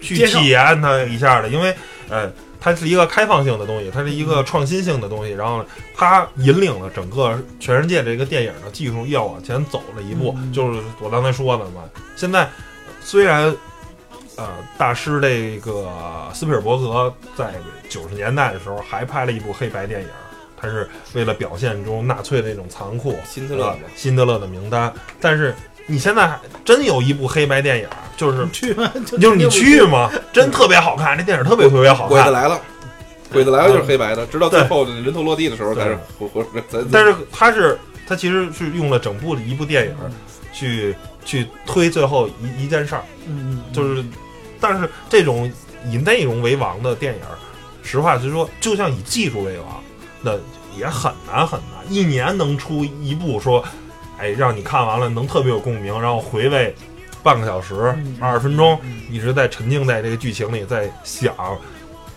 [0.00, 1.74] 去体验它一下的，因为
[2.08, 2.30] 呃，
[2.60, 5.64] 它是一个开放性的东西，它是一个创新性的东西，然后
[5.94, 10.52] 它引领了整个全世界这个电影的技术要往前走了一步，嗯。
[10.52, 11.82] 就是我刚才说的嘛。
[12.14, 12.48] 现在
[13.00, 13.54] 虽然
[14.36, 15.90] 呃，大师这个
[16.32, 17.52] 斯皮尔伯格在
[17.88, 20.08] 九十年代的时候还拍了一部黑白电影，
[20.56, 24.92] 他是为了表现中纳粹的那种残酷，啊辛德勒嘛，辛德勒的名单。
[25.20, 25.54] 但是
[25.86, 28.90] 你现在还真有一部黑白电影，就是去吗？
[29.04, 30.10] 就就是你去吗？
[30.32, 32.16] 真特别好看，这电影特别特别好看。
[32.16, 32.60] 鬼子来了，
[33.32, 36.44] 鬼子来了就是黑白的，直到最后人头落地的时候才是活活。
[36.90, 39.96] 但是他是他其实是用了整部的一部电影
[40.52, 43.02] 去去推最后一一件事儿。
[43.26, 44.04] 嗯，嗯就是，
[44.60, 45.50] 但是这种
[45.86, 47.20] 以内容为王的电影，
[47.82, 49.82] 实话实说，就像以技术为王，
[50.20, 50.32] 那
[50.76, 53.64] 也很难很难，一年能出一部说，
[54.18, 56.74] 哎，让你看完了能特别有共鸣，然后回味
[57.22, 61.34] 半个小时、嗯二十分钟，嗯一直在沉浸在这个剧情里，在想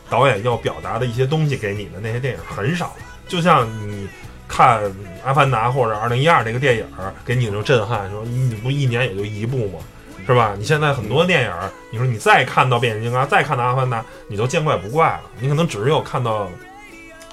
[0.10, 2.96] 导演要表达的一些东西给你的那些电影很少，
[3.28, 4.08] 就像你。
[4.48, 4.84] 看
[5.24, 6.86] 《阿凡达》或者《二零一二》这个电影，
[7.26, 9.80] 给你那种震撼，说你不一年也就一部吗？
[10.26, 10.56] 是吧？
[10.58, 15.22] 你现在很多电影儿，你说你再看到变形金刚，再看到阿凡达，你都见怪不怪了。
[15.40, 16.50] 你可能只有看到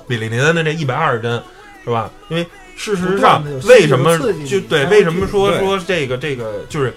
[0.06, 1.42] 比利林恩的这一百二十帧，
[1.84, 2.10] 是吧？
[2.28, 2.46] 因为
[2.76, 4.84] 事实上为什么就对？
[4.86, 6.92] 为什么说说这个这个就是？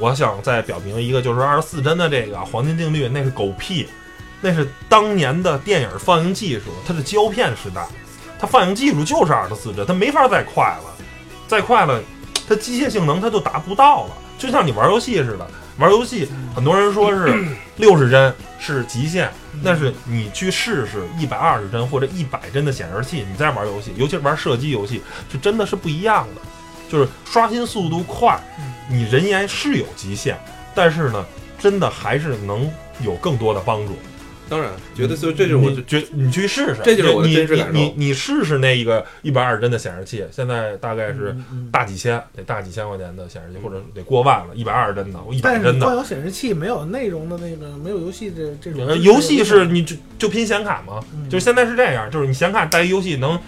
[0.00, 3.86] 我想再表明一个，就是二十四帧的这个黄金定律，那是狗屁，
[4.40, 7.86] 那是当年的电影放映技术，它是胶片时代，
[8.38, 11.04] 它放映技术就是二十四帧，它没法再快了，
[11.46, 12.00] 再快了，
[12.48, 14.10] 它机械性能它就达不到了。
[14.38, 15.46] 就像你玩游戏似的，
[15.78, 17.44] 玩游戏很多人说是
[17.76, 19.30] 六十帧是极限，
[19.64, 26.42] 但是你去试试一百二十帧或者一百帧的显示器，你再玩游戏，尤其是玩射击游戏，是真的是不一样的。
[26.88, 28.38] 就是刷新速度快，
[28.88, 30.38] 你人眼是有极限，
[30.72, 31.26] 但是呢，
[31.58, 32.70] 真的还是能
[33.00, 33.98] 有更多的帮助。
[34.48, 41.36] 当然，觉得就这就是我你觉你去试试，这就是我真实感受你你你试试那一个一百二十帧的显示器，现在大概是
[41.72, 45.84] 大几千，得大几千块钱的显示器，或者得过万了，一百二十帧的，我一百但是帧的。
[45.86, 53.38] 光有显示器没有内容的那个没有游戏这这种呃游戏是你就就拼显卡嘛，嗯就是现在是这样，就是你显卡带一游戏能，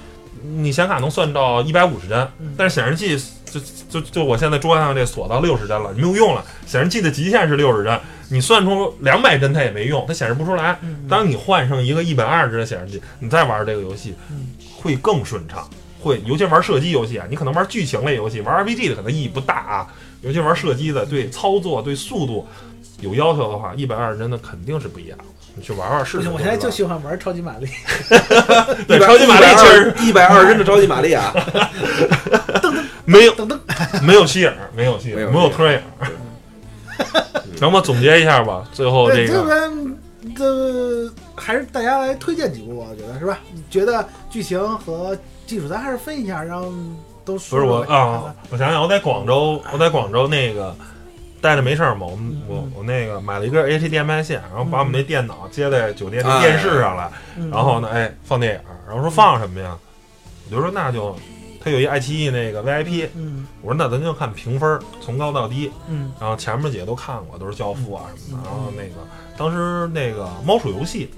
[0.43, 3.17] 你显卡能算到一百五十帧嗯，但是显示器
[3.51, 6.45] 就就就我现在桌上这锁到六十帧了，你没有用了。
[6.67, 10.79] 显示器的极限是六十帧，你算出两百帧它也没用，它显示不出来。
[10.83, 15.69] 嗯当你换上一个一百二十帧的显示器，你再玩这个游戏嗯会更顺畅。
[16.01, 19.87] 会，尤其玩射击游戏啊，你可能玩剧情类游戏，玩 RPG 的可能意义不大啊。
[20.21, 22.47] 尤其玩射击的，对操作、对速度
[23.01, 25.25] 有要求的话，一百二十帧的肯定是不一样的。
[25.59, 26.29] 你去玩玩试试。
[26.29, 27.67] 我现在就喜欢玩超级玛丽。
[28.87, 31.35] 对超级玛丽确实一百二十帧的超级玛丽啊，
[33.05, 33.59] 没有噔噔，
[34.03, 35.81] 没有希尔，没有希尔，没有没有特影。
[37.59, 39.97] 行吧总结一下吧，最后对，这这个边
[40.37, 43.41] 这还是大家来推荐几部，我觉得是吧？
[43.53, 46.63] 你觉得剧情和技术，咱还是分一下，让
[47.25, 50.75] 都不是我啊，我想想，我在广州，我在广州那个
[51.41, 52.43] 待着没事儿嘛，我们嗯。
[52.49, 57.51] 我我那个买了一根 HDMI 线，然后把我们那电脑接在酒店的哎电视上来，嗯。
[57.51, 59.77] 然后呢，哎，放电影，然后说放什么呀？
[60.51, 61.15] 我就说那就，
[61.63, 63.47] 他有一爱奇艺那个 VIP，嗯。
[63.63, 66.13] 我说那咱就看评分，从高到低，嗯。
[66.21, 68.51] 然后前面几个都看过，都是教父啊什么的，嗯。
[68.51, 71.11] 然后那个当时那个猫鼠游戏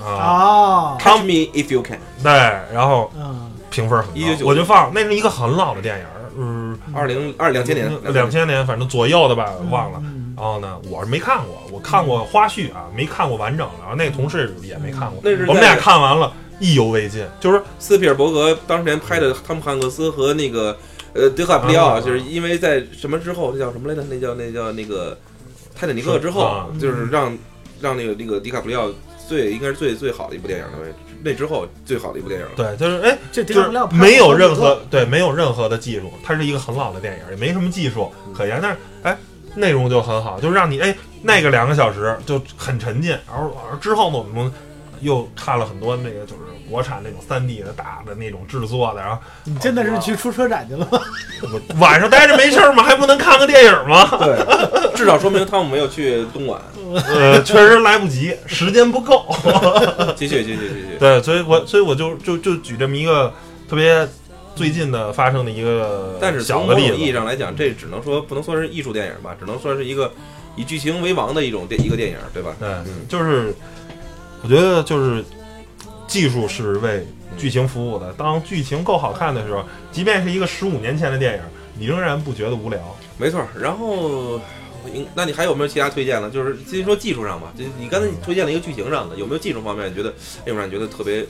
[0.00, 2.32] 啊，哦，Catch me if you can，对，
[2.72, 3.52] 然后嗯。
[3.70, 6.06] 评分很1999高，我就放，那是一个很老的电影，
[6.38, 10.00] 嗯，二零二两千年，两千年反正左右的吧，忘了。
[10.04, 13.74] 嗯然后呢，我是没看过，我看过花絮啊，没看过完整的。
[13.80, 17.26] 然后那个同事也没看过，那是我们俩看完了，意犹未尽。
[17.40, 20.78] 就是斯皮尔伯格当年拍的汤姆汉克斯和那个
[21.12, 24.04] 呃德卡普里奥，啊就是因为在什么之后，那叫什么来着？
[24.08, 25.18] 那叫那叫那个
[25.74, 27.36] 泰坦尼克之后啊，就是让
[27.80, 28.88] 让那个那个迪卡普里奥
[29.28, 30.78] 最应该是最最好的一部电影了，
[31.22, 32.52] 那之后最好的一部电影了。
[32.56, 38.58] 对，就是哎，这就是没有任何对没有任何的技术，它是一个很老的电影，也没什么技术可言。
[38.62, 39.18] 但是哎，
[39.54, 43.10] 内容就很好，就是让你哎那个两个小时就很沉浸。
[43.26, 44.50] 然后然后之后呢，我们
[45.00, 51.00] 又看了很多那个就是国产那种三 D 的大的那种制作的，然后你真的是去出车展去了吗？
[51.42, 52.82] 我 晚上待着没事儿吗？
[52.82, 54.06] 还不能看个电影吗？
[54.18, 56.60] 对，至少说明汤姆没有去东莞。
[57.06, 59.26] 呃，确实来不及，时间不够。
[60.16, 60.96] 继续，继续，继续。
[60.98, 63.32] 对，所以我所以我就就就举这么一个
[63.68, 64.06] 特别
[64.54, 67.12] 最近的发生的一个但是小的例从某种意义。
[67.12, 70.12] 上来讲，这只能说不能算是艺术电影吧，只能算是一个
[70.56, 72.56] 以剧情为王的一种电一个电影，对吧？
[72.58, 73.54] 对，嗯就是
[74.42, 75.24] 我觉得就是
[76.06, 78.12] 技术是为剧情服务的。
[78.14, 81.40] 当剧情够好看的时候，即便是一个十五年前的电影，
[81.78, 82.78] 你仍然不觉得无聊。
[83.16, 83.42] 没错。
[83.58, 84.40] 然后，
[85.14, 86.30] 那你还有没有其他推荐呢？
[86.30, 90.14] 就是先说技术上吧，就你刚才推荐了一个剧情上的，有没有技术方面你觉得，
[90.46, 91.26] 要不然你觉得特别，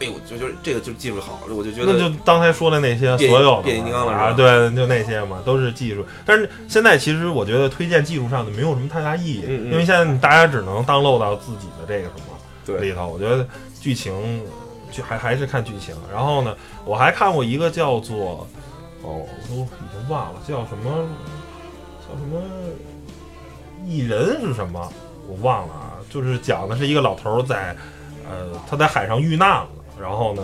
[0.00, 6.06] 哎呦，就就是这个就技术好，我就觉得那就刚才说的那些所有变形金刚了啊，对，就那些嘛，都是技术。
[6.24, 12.33] 但是现在其实我觉得推荐技术上的没有什么太大意义，嗯嗯因为现在大家只能 download 到自己的这个什么对
[12.80, 13.06] 里头。
[13.06, 13.46] 我觉得
[13.80, 14.42] 剧情
[14.90, 15.94] 就还还是看剧情。
[16.12, 18.46] 然后呢，我还看过一个叫做
[19.02, 21.06] 哦，我都已经忘了叫什么
[22.00, 22.40] 叫什么
[23.86, 24.92] 艺人是什么，
[25.28, 25.92] 我忘了啊。
[26.10, 27.76] 就是讲的是一个老头儿在
[28.28, 29.68] 呃他在海上遇难了，
[30.00, 30.42] 然后呢。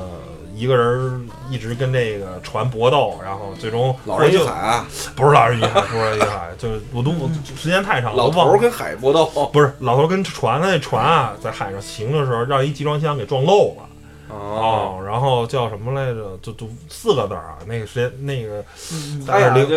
[0.61, 4.87] 一个人一直跟这个船搏斗，然后最终老人与海啊，
[5.17, 7.13] 不是老人与海，不是老人与海，就是我都
[7.57, 8.45] 时间太长了，老我忘了。
[8.45, 13.87] 头儿跟海搏斗，不是老头跟船，他那船啊在海上行的时候让一集装箱给撞漏了。
[14.29, 16.39] 哦，然后叫什么来着？
[16.41, 19.69] 就就四个字儿啊，那个时间那个嗯哎呀，零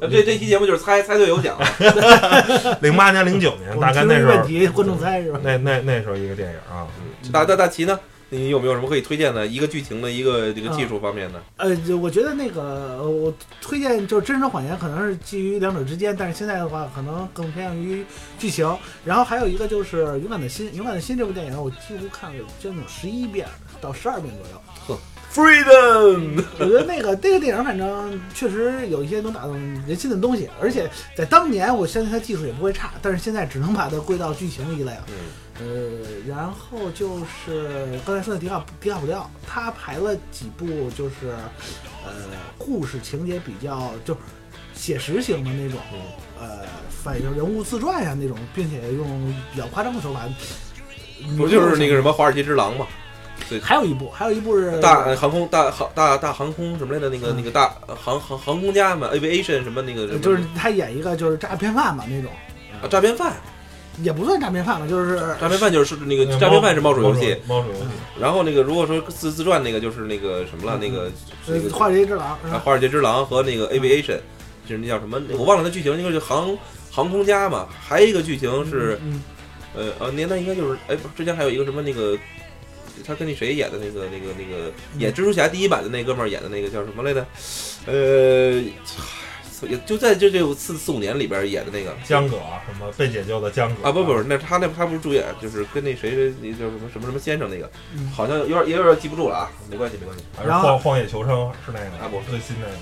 [0.00, 1.58] 这这期节目就是猜猜对有奖。
[1.58, 4.34] 了， 零八年零九年， 大概那时候。
[4.34, 5.40] 问题，观众猜是吧？
[5.42, 6.86] 那那那时候一个电影啊，
[7.32, 7.98] 大大大齐呢？
[8.30, 11.42] 你有没有什么可以推荐的一个剧情的一个这个技术方面的？
[11.56, 18.04] 呃，就我觉得那个呃我推荐就是真实谎言，可能是基于两者之间，但是现在的话可能更偏向于
[18.38, 18.76] 剧情。
[19.04, 23.46] 然后还有一个就是《勇敢的心》，《勇敢的心》这部电影我几乎看了将近有十一遍
[23.80, 24.98] 到十二遍左右。
[25.32, 26.42] freedom。
[26.58, 29.54] 我觉得那个那个电影，反正确实有一些能打动
[29.86, 35.04] 人心的东西，而且在当年，我相信它技术也不会差，但是现在只能把它归到剧情一类了。
[35.08, 35.14] 嗯，
[35.60, 35.66] 呃，
[36.26, 41.34] 然后就是刚才说的迪卡迪卡普里奥，他排了几部就是
[42.04, 42.12] 呃
[42.56, 44.16] 故事情节比较就
[44.74, 46.66] 写实型的那种，嗯呃
[47.02, 50.20] 反映人物自传呀那种，并且用比较夸张的手法。
[51.36, 52.86] 不就是那个什么华尔街之狼嘛？
[53.62, 57.08] 还有一部，还有一部是大呃航空大航大大航空什么来的？
[57.08, 62.30] 那个嗯那个大航航航空家嘛，aviation 什么那个什么就是他演一个就是诈骗犯嘛那种，
[62.82, 63.32] 啊诈骗犯，
[64.02, 67.84] 也不算诈骗犯了，就是诈骗犯就是那个诈骗犯是猫鼠游戏，猫鼠游戏，
[68.20, 71.10] 然后那个如果说自自传那个就是那个什么了，那个
[71.46, 74.18] 那个呃华尔街之狼，啊华尔街之狼和那个 aviation，
[74.66, 75.20] 就是那叫什么？
[75.36, 76.56] 我忘了那剧情，应该是航
[76.90, 77.68] 航空家嘛。
[77.80, 79.22] 还有一个剧情是嗯
[79.74, 82.16] 呃呃，那那应该就是哎，不之前还有一个什么那个。
[83.06, 87.24] 他跟那谁演的那个、那个、那个演蜘蛛侠第一版的那哥们儿演的那个叫什么来着？
[87.86, 88.60] 呃，
[89.66, 92.36] 也就在这这四四五年里边演的那个江葛
[92.66, 100.24] 什么被解救的江葛啊，不不是，那他那他不是主演，就是跟那谁谁那叫什么什么什么先生那个，嗯好像有点也有点记不住了啊，没关系没关系。
[100.36, 102.72] 还是然后荒荒野求生是那个啊不最新那个，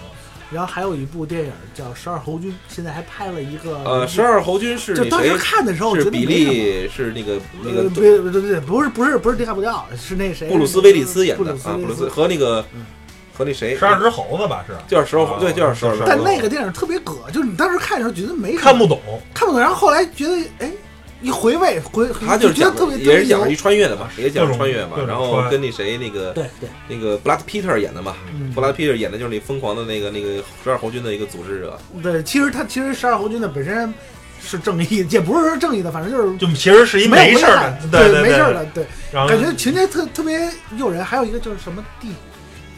[0.51, 5.37] 然后还有一部电影叫《十二侯军》，现在还拍了一个呃，十二侯军是就当时？
[5.39, 12.09] 看的时候，我觉是比利，是那个那个对对对，不是不是不是迪卡普里奥，是那谁布鲁斯威利斯演的啊，布鲁斯。
[12.09, 12.87] 和那个嗯
[13.37, 15.95] 和那谁十二只猴子吧是，就是十二侯，对，就是十二。
[16.07, 19.01] 但那个电影特别葛，就是你当时看的时候觉得没什么看不懂，
[19.35, 20.71] 看不懂，然后后来觉得哎，
[21.21, 28.53] 一回味回他就是讲觉得特别也是讲穿越的嘛，也讲穿越嘛然后跟那谁那个对对，那个布拉德皮特演的嘛，嗯。
[28.53, 33.93] 布拉德皮特演的就是那疯狂的那个那个十二侯军的一个组织者，对，其实他其实十二侯军的本身
[34.41, 41.05] 是正义，也不是说正义的，反正就是就其实是一没事儿的，对对没事儿的，对，然后感觉情节特特别诱人。
[41.05, 42.09] 还有一个就是什么第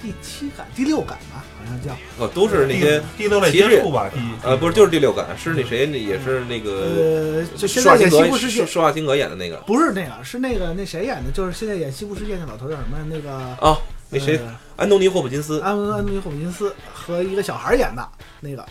[0.01, 12.97] 第七感、第六感吧，好像叫哦，都是那些第六类接触吧，第呃，不是，就是第六感，是那谁，那也是那个呃，就现在演西部世界施施瓦辛格演的那个不是那个，是那个那谁演的，就是现在演西部世界那老头叫什么？
[13.09, 13.77] 那个啊，
[14.09, 18.09] 那谁，呃安东尼霍普金斯，安安东尼霍普金斯和一个小孩演的
[18.41, 18.65] 那个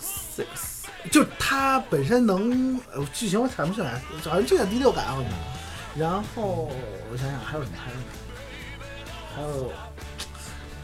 [0.00, 5.30] ，six，，就他本身能呃剧情我想不起来，好像就叫第六感好像。
[5.96, 6.70] 然后
[7.12, 7.76] 我想想还有什么？
[7.76, 8.06] 还有什么？
[9.36, 9.72] 还有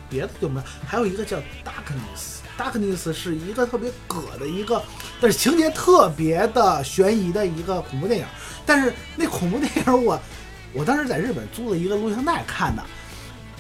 [0.09, 2.37] 别的就没有，还有一个叫 Darkness。
[2.59, 4.83] Darkness 是一个特别葛的一个，
[5.21, 8.27] 但是情节特别的悬疑的一个恐怖电影。
[8.65, 10.19] 但是那恐怖电影我
[10.73, 12.83] 我当时在日本租了一个录像带看的，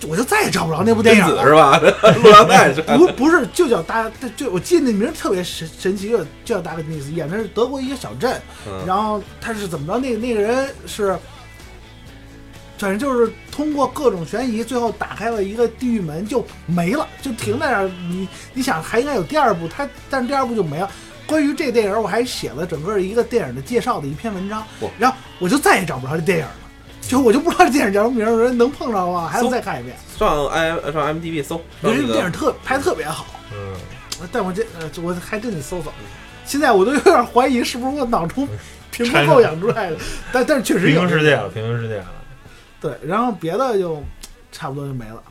[0.08, 1.44] 我就再也找不着那部电影了。
[1.44, 1.78] 是吧？
[2.22, 2.72] 录像带？
[2.96, 9.98] 不不是，就叫大，就我记得那名特别神神奇，就叫《Darkness，演的是德国一个小镇，嗯然后他是怎么着？
[9.98, 11.18] 那那个人是，
[12.78, 17.90] 反正就是通过各种悬疑，最后打开了一个地狱门，就没了，就停在那儿。
[18.08, 20.90] 你你想还应该有第二部，他但是第二部就没了。
[21.26, 24.64] 关于这电影，我还写了整个一个电影的介绍的一篇文章，
[24.98, 26.52] 然后我就再也找不着这电影了。
[27.00, 29.96] 就我就不知道这电影叫什么名儿，人能碰着的话还要再看一遍。
[30.18, 33.26] 上 i 上 m d b 搜，因为电影特拍得特别好。
[33.52, 33.74] 嗯，
[34.30, 35.92] 但我这呃，我还真得搜搜。
[36.44, 38.58] 现在我都有点怀疑是不是我脑中嗯
[38.90, 39.96] 凭空构养出来的，
[40.32, 42.06] 但但是确实平有行世界了，平行世界了。
[42.86, 44.02] 对，然后别的就
[44.52, 45.22] 差不多就没了。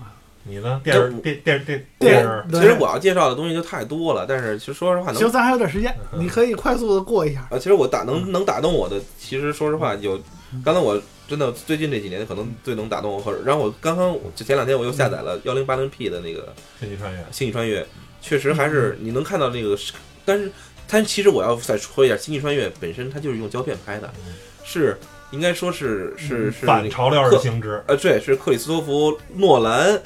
[0.47, 0.79] 你呢？
[0.83, 7.47] 电视电电电电视其实我要介绍的东西就太多了，但是其实说实话能行，咱还有点时间，你可以快速的过一下。
[7.49, 10.21] 啊，其实我打能能打动我的，其实说实话有，
[10.63, 17.81] 刚才我真的最近这几年可能最能打动我，或者然后我刚刚就前两天我又下载了幺零八零 P 的那个星际穿越，《星际穿越》，
[18.21, 19.75] 确实还是你能看到那个，
[20.23, 20.51] 但是
[20.87, 24.13] 但其实我要再说一下，《星际穿越》本身它就是用胶片拍的，
[24.63, 24.97] 是
[25.31, 30.01] 应该说是是是反潮流而行之，呃，对，是克里斯托弗诺兰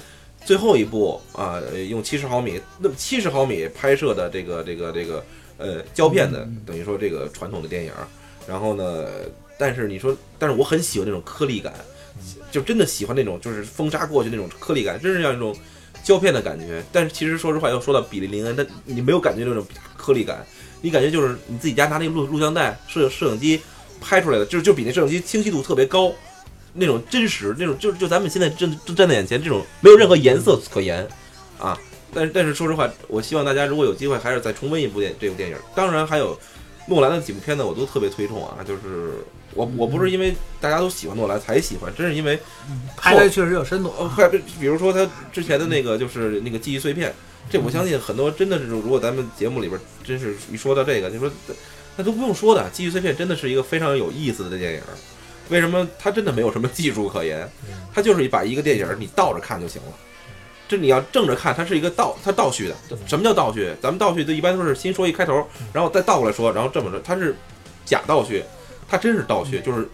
[0.46, 5.24] 最后一部啊、呃用七十毫米那七十毫米拍摄的这个这个这个
[5.58, 8.08] 呃胶片的，等于说这个传统的电影儿。
[8.48, 9.06] 然后呢，
[9.60, 11.72] 但是你说，但是我很喜欢那种颗粒感，
[12.50, 15.56] 就真的喜欢那种就是风沙过去那种颗粒感，真是像一种
[16.04, 16.82] 胶片的感觉。
[16.92, 19.64] 但是其实说实话，要说到比利林恩，但你没有感觉那种
[19.96, 20.44] 颗粒感，
[20.82, 23.60] 你感觉就是你自己家拿那个录录像带、摄摄影机
[24.00, 26.12] 拍出来的，就是就比那摄影机清晰度特别高。
[26.74, 31.06] 那种真实，那种就就咱们现在正正站在眼前，这种没有任何颜色可言
[31.58, 31.78] 啊。
[32.14, 35.58] 但是但是说实话，我希望大家如果有机会，还是再重温一部电这部电影。
[35.76, 36.40] 当然还有
[36.88, 38.58] 诺兰的几部片子，我都特别推崇啊。
[38.66, 39.14] 就是
[39.56, 42.40] 我我不是因为大家都喜欢诺兰才喜欢，真是因为
[42.96, 43.92] 拍的确实有深度。
[44.60, 47.14] 比如说他之前的那个就是那个记忆碎片，
[47.50, 51.32] 这我相信很多真的是，如果咱们节目里边真是一说到这个，就说
[51.96, 54.82] 那都不用说的，记忆碎片真的是一个非常有意思的电影。
[55.50, 57.50] 为什么它真的没有什么技术可言？
[57.92, 59.94] 它就是把一个电影你倒着看就行了，
[60.68, 62.76] 这你要正着看，它是一个倒，它倒叙的。
[63.08, 63.74] 什么叫倒叙？
[63.82, 65.44] 咱们倒叙就一般都是先说一开头，
[65.74, 67.36] 然后再倒过来说，然后这么着，它是
[67.84, 68.44] 假倒叙，
[68.88, 69.90] 它真是倒叙，就是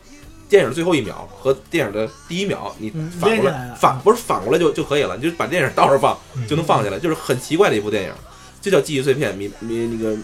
[0.49, 8.13] 电影最后一秒和电影的第一秒，你嗯反过来反不是反过来就就可以了，你就把电影倒着放嗯就能放下来，就是很奇怪的一部电影，
[8.61, 10.17] 就叫记忆碎片，米米那个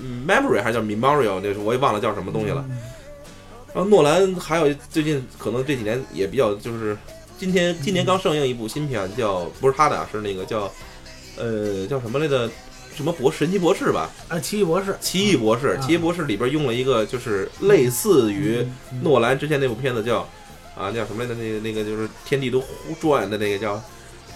[0.00, 2.64] 嗯 memory 还是叫 memorial，那是我也忘了叫什么东西了。
[2.68, 2.78] 嗯
[3.74, 6.96] 然后诺兰还有最近可能这几年也比较就是，
[7.36, 10.70] 今天今年刚上映一部新片叫不是他的啊，是那个叫
[11.36, 12.48] 呃叫什么来着？
[12.94, 14.10] 什么博神奇博士吧？
[14.28, 20.28] 啊，奇异博士，奇异博士，啊奇异博士里边用了一个就是类似于嗯诺兰之前那部片子叫
[20.76, 21.34] 啊叫什么来着？
[21.34, 22.62] 那个那个就是天地都
[23.00, 23.82] 转的那个叫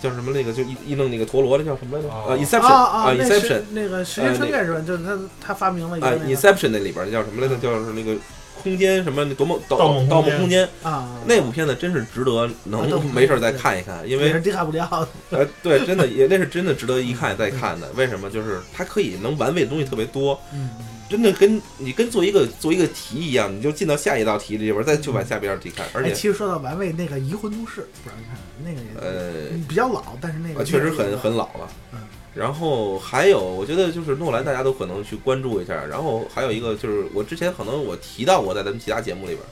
[0.00, 2.08] 叫什么那个就一一弄那个陀螺的叫什么来着？
[2.08, 4.80] 哦啊，Inception 啊，Inception 那个时间穿越是吧？
[4.86, 7.56] 就是他他发明了一个，Inception 那里边叫什么来着？
[7.56, 8.14] 叫是那个
[8.62, 10.68] 空间什么那夺梦盗盗梦盗梦空空间。
[10.82, 17.90] 啊，那部片子真是值得能没事儿再看一看，因为也是迪卡布里奥， 呃，对，真的也那是真的值得一看再看的。
[17.96, 18.28] 为什么？
[18.30, 20.68] 就是它可以能玩味的东西特别多，嗯，
[21.08, 25.86] 真的跟你跟做一个做一个题一样，你就进到下一道题里边，再去往下边道题看。
[25.92, 31.98] 而哎，且其实说到玩味，那个《移魂都市》，不知道你看那个也呃，嗯比较老，但是那个啊确实很很老了嗯。
[32.38, 35.84] 然后还有，我觉得就是诺兰，大家都可能去关注一下。
[35.84, 39.48] 然后还有一个就是，我之前可能我提到过，在咱们其他节目里边儿，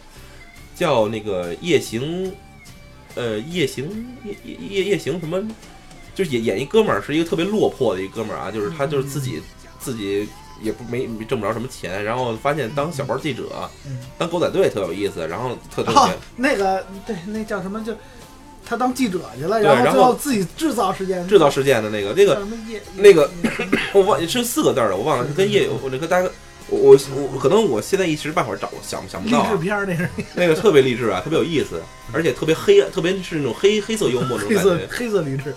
[0.76, 2.32] 叫那个夜行，
[3.16, 5.42] 呃，夜行夜夜夜夜行什么，
[6.14, 9.42] 就是演演一哥们儿，是一个特别落魄的一哥们儿啊，就是他就是自己
[9.80, 10.28] 自己
[10.62, 17.82] 也不没挣不着什么钱，然后发现当小报记者，嗯当狗仔队特有意思，然后特特哦。，那个对，那叫什么？
[17.84, 17.92] 就
[18.66, 23.30] 他当记者去了，对然后自己制造事件，制造事件的那个那个什么夜那个
[23.92, 26.30] 我忘是四个字儿的，我忘了，是跟夜我那个大哥
[26.68, 30.10] 我我我可能我现在一时半会儿找想想不到、啊，志片儿，那是。
[30.34, 31.80] 那个特别励志啊，特别有意思，
[32.12, 34.86] 而且特别黑，特别是那种黑黑色幽默那种黑色感觉。
[34.90, 35.54] 黑色励志，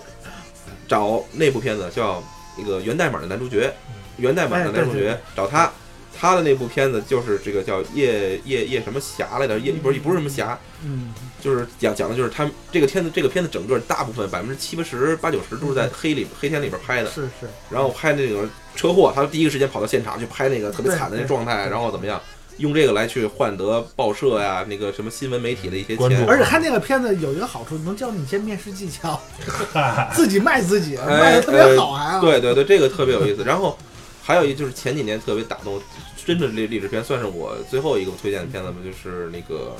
[0.86, 2.22] 找那部片子叫
[2.56, 3.74] 那个源代码的男主角，
[4.18, 5.72] 源代码的哎男主角找他，
[6.16, 22.20] 他的那部片子就是这个叫夜夜夜什么侠来着，夜不是不是什么侠，嗯，就是讲讲的就是他这个片子这个片子整个大部分百分之七八十八九十都是在黑里黑天里边拍的，是是，然后拍那个车祸，他第一个时间跑到现场去拍那个特别惨的那对状态，然后怎么样，
[22.58, 26.26] 用这个来去换得报社呀、那个什么新闻媒体的一些钱关注。
[26.26, 29.20] 而且他那个片子有一个好处，能教你一些面试技巧，
[30.14, 32.20] 自己卖自己，哎卖的特别好还啊。
[32.20, 33.42] 对对对，这个特别有意思。
[33.44, 33.78] 然后
[34.22, 35.80] 还有一就是前几年特别打动，
[36.24, 39.74] 真的励励志片，算是我最后一个推荐的片子吧，就是那个。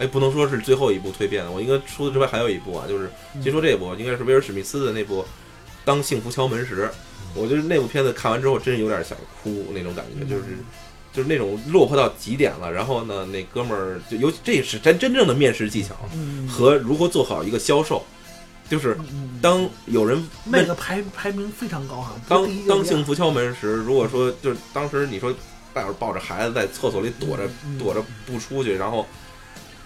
[0.00, 3.10] 哎，不能说是最后一部蜕变的，我应该除此之外还有一部啊，就是
[3.42, 5.22] 先说这部，应该是威尔史密斯的那部
[5.84, 6.84] 《当幸福敲门时》，
[7.34, 10.44] 我觉得那部片子看完之后，真是有点想哭那种感觉，就是
[11.12, 12.72] 就是那种落魄到极点了。
[12.72, 18.02] 然后呢，那哥们儿就尤其这是真真正的面试技巧嗯，和如何做好一个销售，
[18.70, 25.34] 就是嗯当有人问那个排排名非常高哈，不当当幸福敲门时，如果说就是当时你说
[25.74, 27.78] 大伙抱着孩子在厕所里躲着嗯。
[27.78, 29.06] 躲着不出去，然后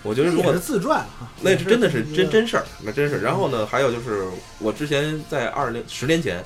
[0.05, 3.23] 我觉得如果是自传哈，那是真的是真真事儿，那真是。
[3.23, 4.25] 然后呢，还有就是
[4.59, 6.45] 我之前在二零十年前，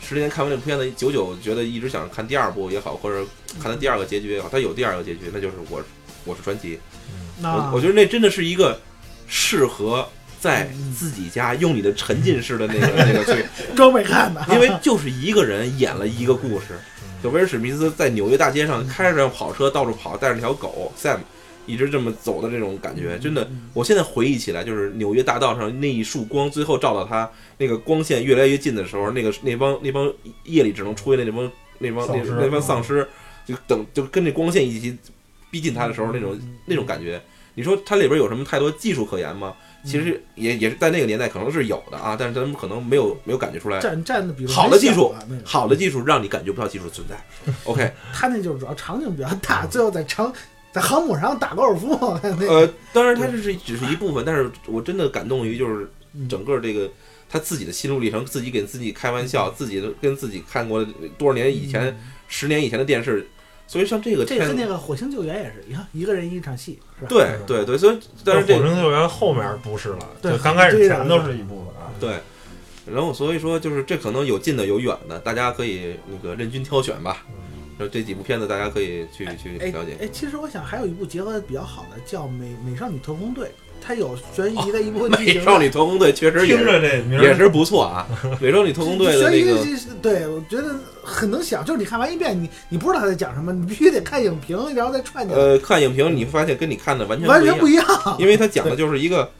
[0.00, 3.26] 十年前看完这部片子，久久觉得一直想看第二部也好，或者
[3.60, 5.82] 看它第二个结局也好，它有第二个结局，那就是我
[6.24, 6.78] 我是传奇。
[7.40, 8.80] 那我我觉得那真的是一个
[9.26, 16.78] 适合在嗯自己家用你的沉浸式的那个 那个去 装备看的，因为就是一个人演了一个故事。
[17.22, 21.16] 就威尔史密斯在纽约大街上开着辆跑车到处跑，带着那条狗 Sam，
[21.66, 30.12] 一直这么走的这种感觉，真的，我现在回忆起来，就是纽约大道上那一束光，最后照到他那个光线越来越近的时候，那个那帮那帮
[30.44, 33.06] 夜里只能出现的那帮那帮那那帮丧尸，
[33.46, 34.96] 就等就跟那光线一起
[35.50, 37.20] 逼近他的时候那种那种感觉。
[37.56, 39.54] 你说它里边有什么太多技术可言吗？
[39.84, 43.78] 其实也也是在那个年代可能是有的啊，但是咱们可能没有没有感觉出来。
[43.78, 47.14] 站站的比好的技术好的技术让你感觉不到技术存在。
[47.62, 50.32] OK，他那就是主要场景比较大，最后在长
[50.74, 56.90] 在航母上打高尔夫，那个呃，当然它这是只是一部分，但是我真的感动于就是嗯整个这个
[57.30, 60.84] 他自己的心路历程，自己给自己开玩笑，自己的跟自己看过
[61.16, 61.96] 多少年以前、
[62.26, 63.24] 十年以前的电视，
[63.68, 67.08] 所以像这个嗯这片跟那个火星救援也是你看，一个人一场戏，是吧？
[67.08, 71.94] 对对对，所以但是火星救援后面不是了，对刚开始前都是一部分啊。
[72.00, 72.16] 对。
[72.92, 77.24] 然后所以说，就是这可能有近的有远的，大家可以那个任君挑选吧。
[77.78, 79.96] 就这几部片子，大家可以去去哎了解。
[80.00, 83.46] 哎，其实我想还有一部结合的比较好的叫《美美少女特工队》，
[83.80, 85.44] 它有悬疑的一部分剧美。
[85.44, 88.06] 少女特工队确实也听着这名儿也是不错啊，
[88.40, 97.86] 美少女特工队的那个悬疑对我觉得很能想，就是你看完一遍，你你不知道他在讲什么，你必须得看影评，然后再串起来，呃，看影评你会发现跟你看的完全完全不不一样，
[98.18, 99.30] 因为他讲的就是一个，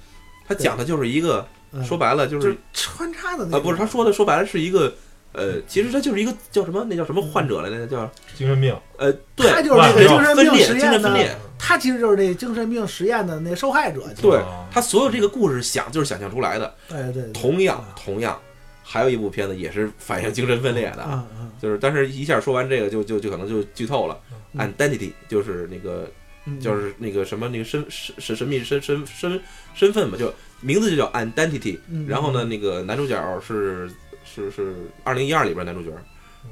[0.49, 4.93] 他讲的就是一个嗯说白了就就是是穿插的那啊，不是他说的，说白了是一个
[5.35, 11.37] 呃，其实他就是一个叫什么，那叫什么患者来着，叫精神病，呃，对，他就是那个精神分裂，病实精神验的，分裂。
[11.59, 14.03] 他其实就是那精神病实验的那受害者。
[14.21, 16.75] 对哦他所有这个故事想就是想象出来的。
[16.89, 18.39] 对对对，同样，同样，
[18.83, 21.25] 还有一部片子也是反映精神分裂的，
[21.61, 24.19] 就是但是一下说完这个就就就可能就剧透了。
[24.53, 26.09] 嗯 Identity 就是那个
[26.45, 29.41] 嗯就是那个什么那个身身神神秘身身身
[29.75, 31.79] 身份嘛，就名字就叫 Identity。
[31.89, 33.91] 嗯然后呢，那个男主角是
[34.35, 34.75] 是是
[35.05, 35.91] 二零一二里边男主角，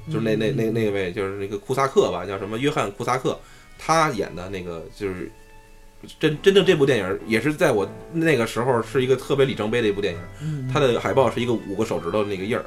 [0.07, 3.39] 就是那那那那位就是那个库萨克吧，叫什么约翰库萨克，
[3.79, 5.31] 他演的那个就是
[6.19, 10.21] 真真正这部电影也是在我那个时候是一个特别里程碑的一部电影。
[10.41, 12.65] 嗯它的海报是一个五个手指头的那个印儿，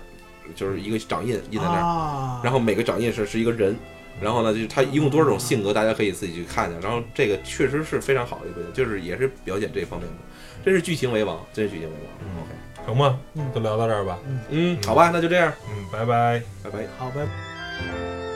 [0.56, 3.76] 就是一个掌印印在那儿，啊，然后每个掌印是是一个人。
[4.22, 6.80] 然后呢，就是他一共多少种性格，大家可以自己去看去。
[6.82, 10.16] 然后这个确实是非常好的一部电影，就是也是表现这方面的，
[10.64, 12.14] 真是剧情为王，真是剧情为王。
[12.22, 12.52] 嗯 OK，
[12.86, 13.20] 成吗？
[13.34, 14.18] 嗯就聊到这儿吧。
[14.50, 16.42] 嗯，好吧，那就这样，嗯，拜拜。
[16.64, 16.88] 拜拜。
[16.98, 18.35] 好，拜拜。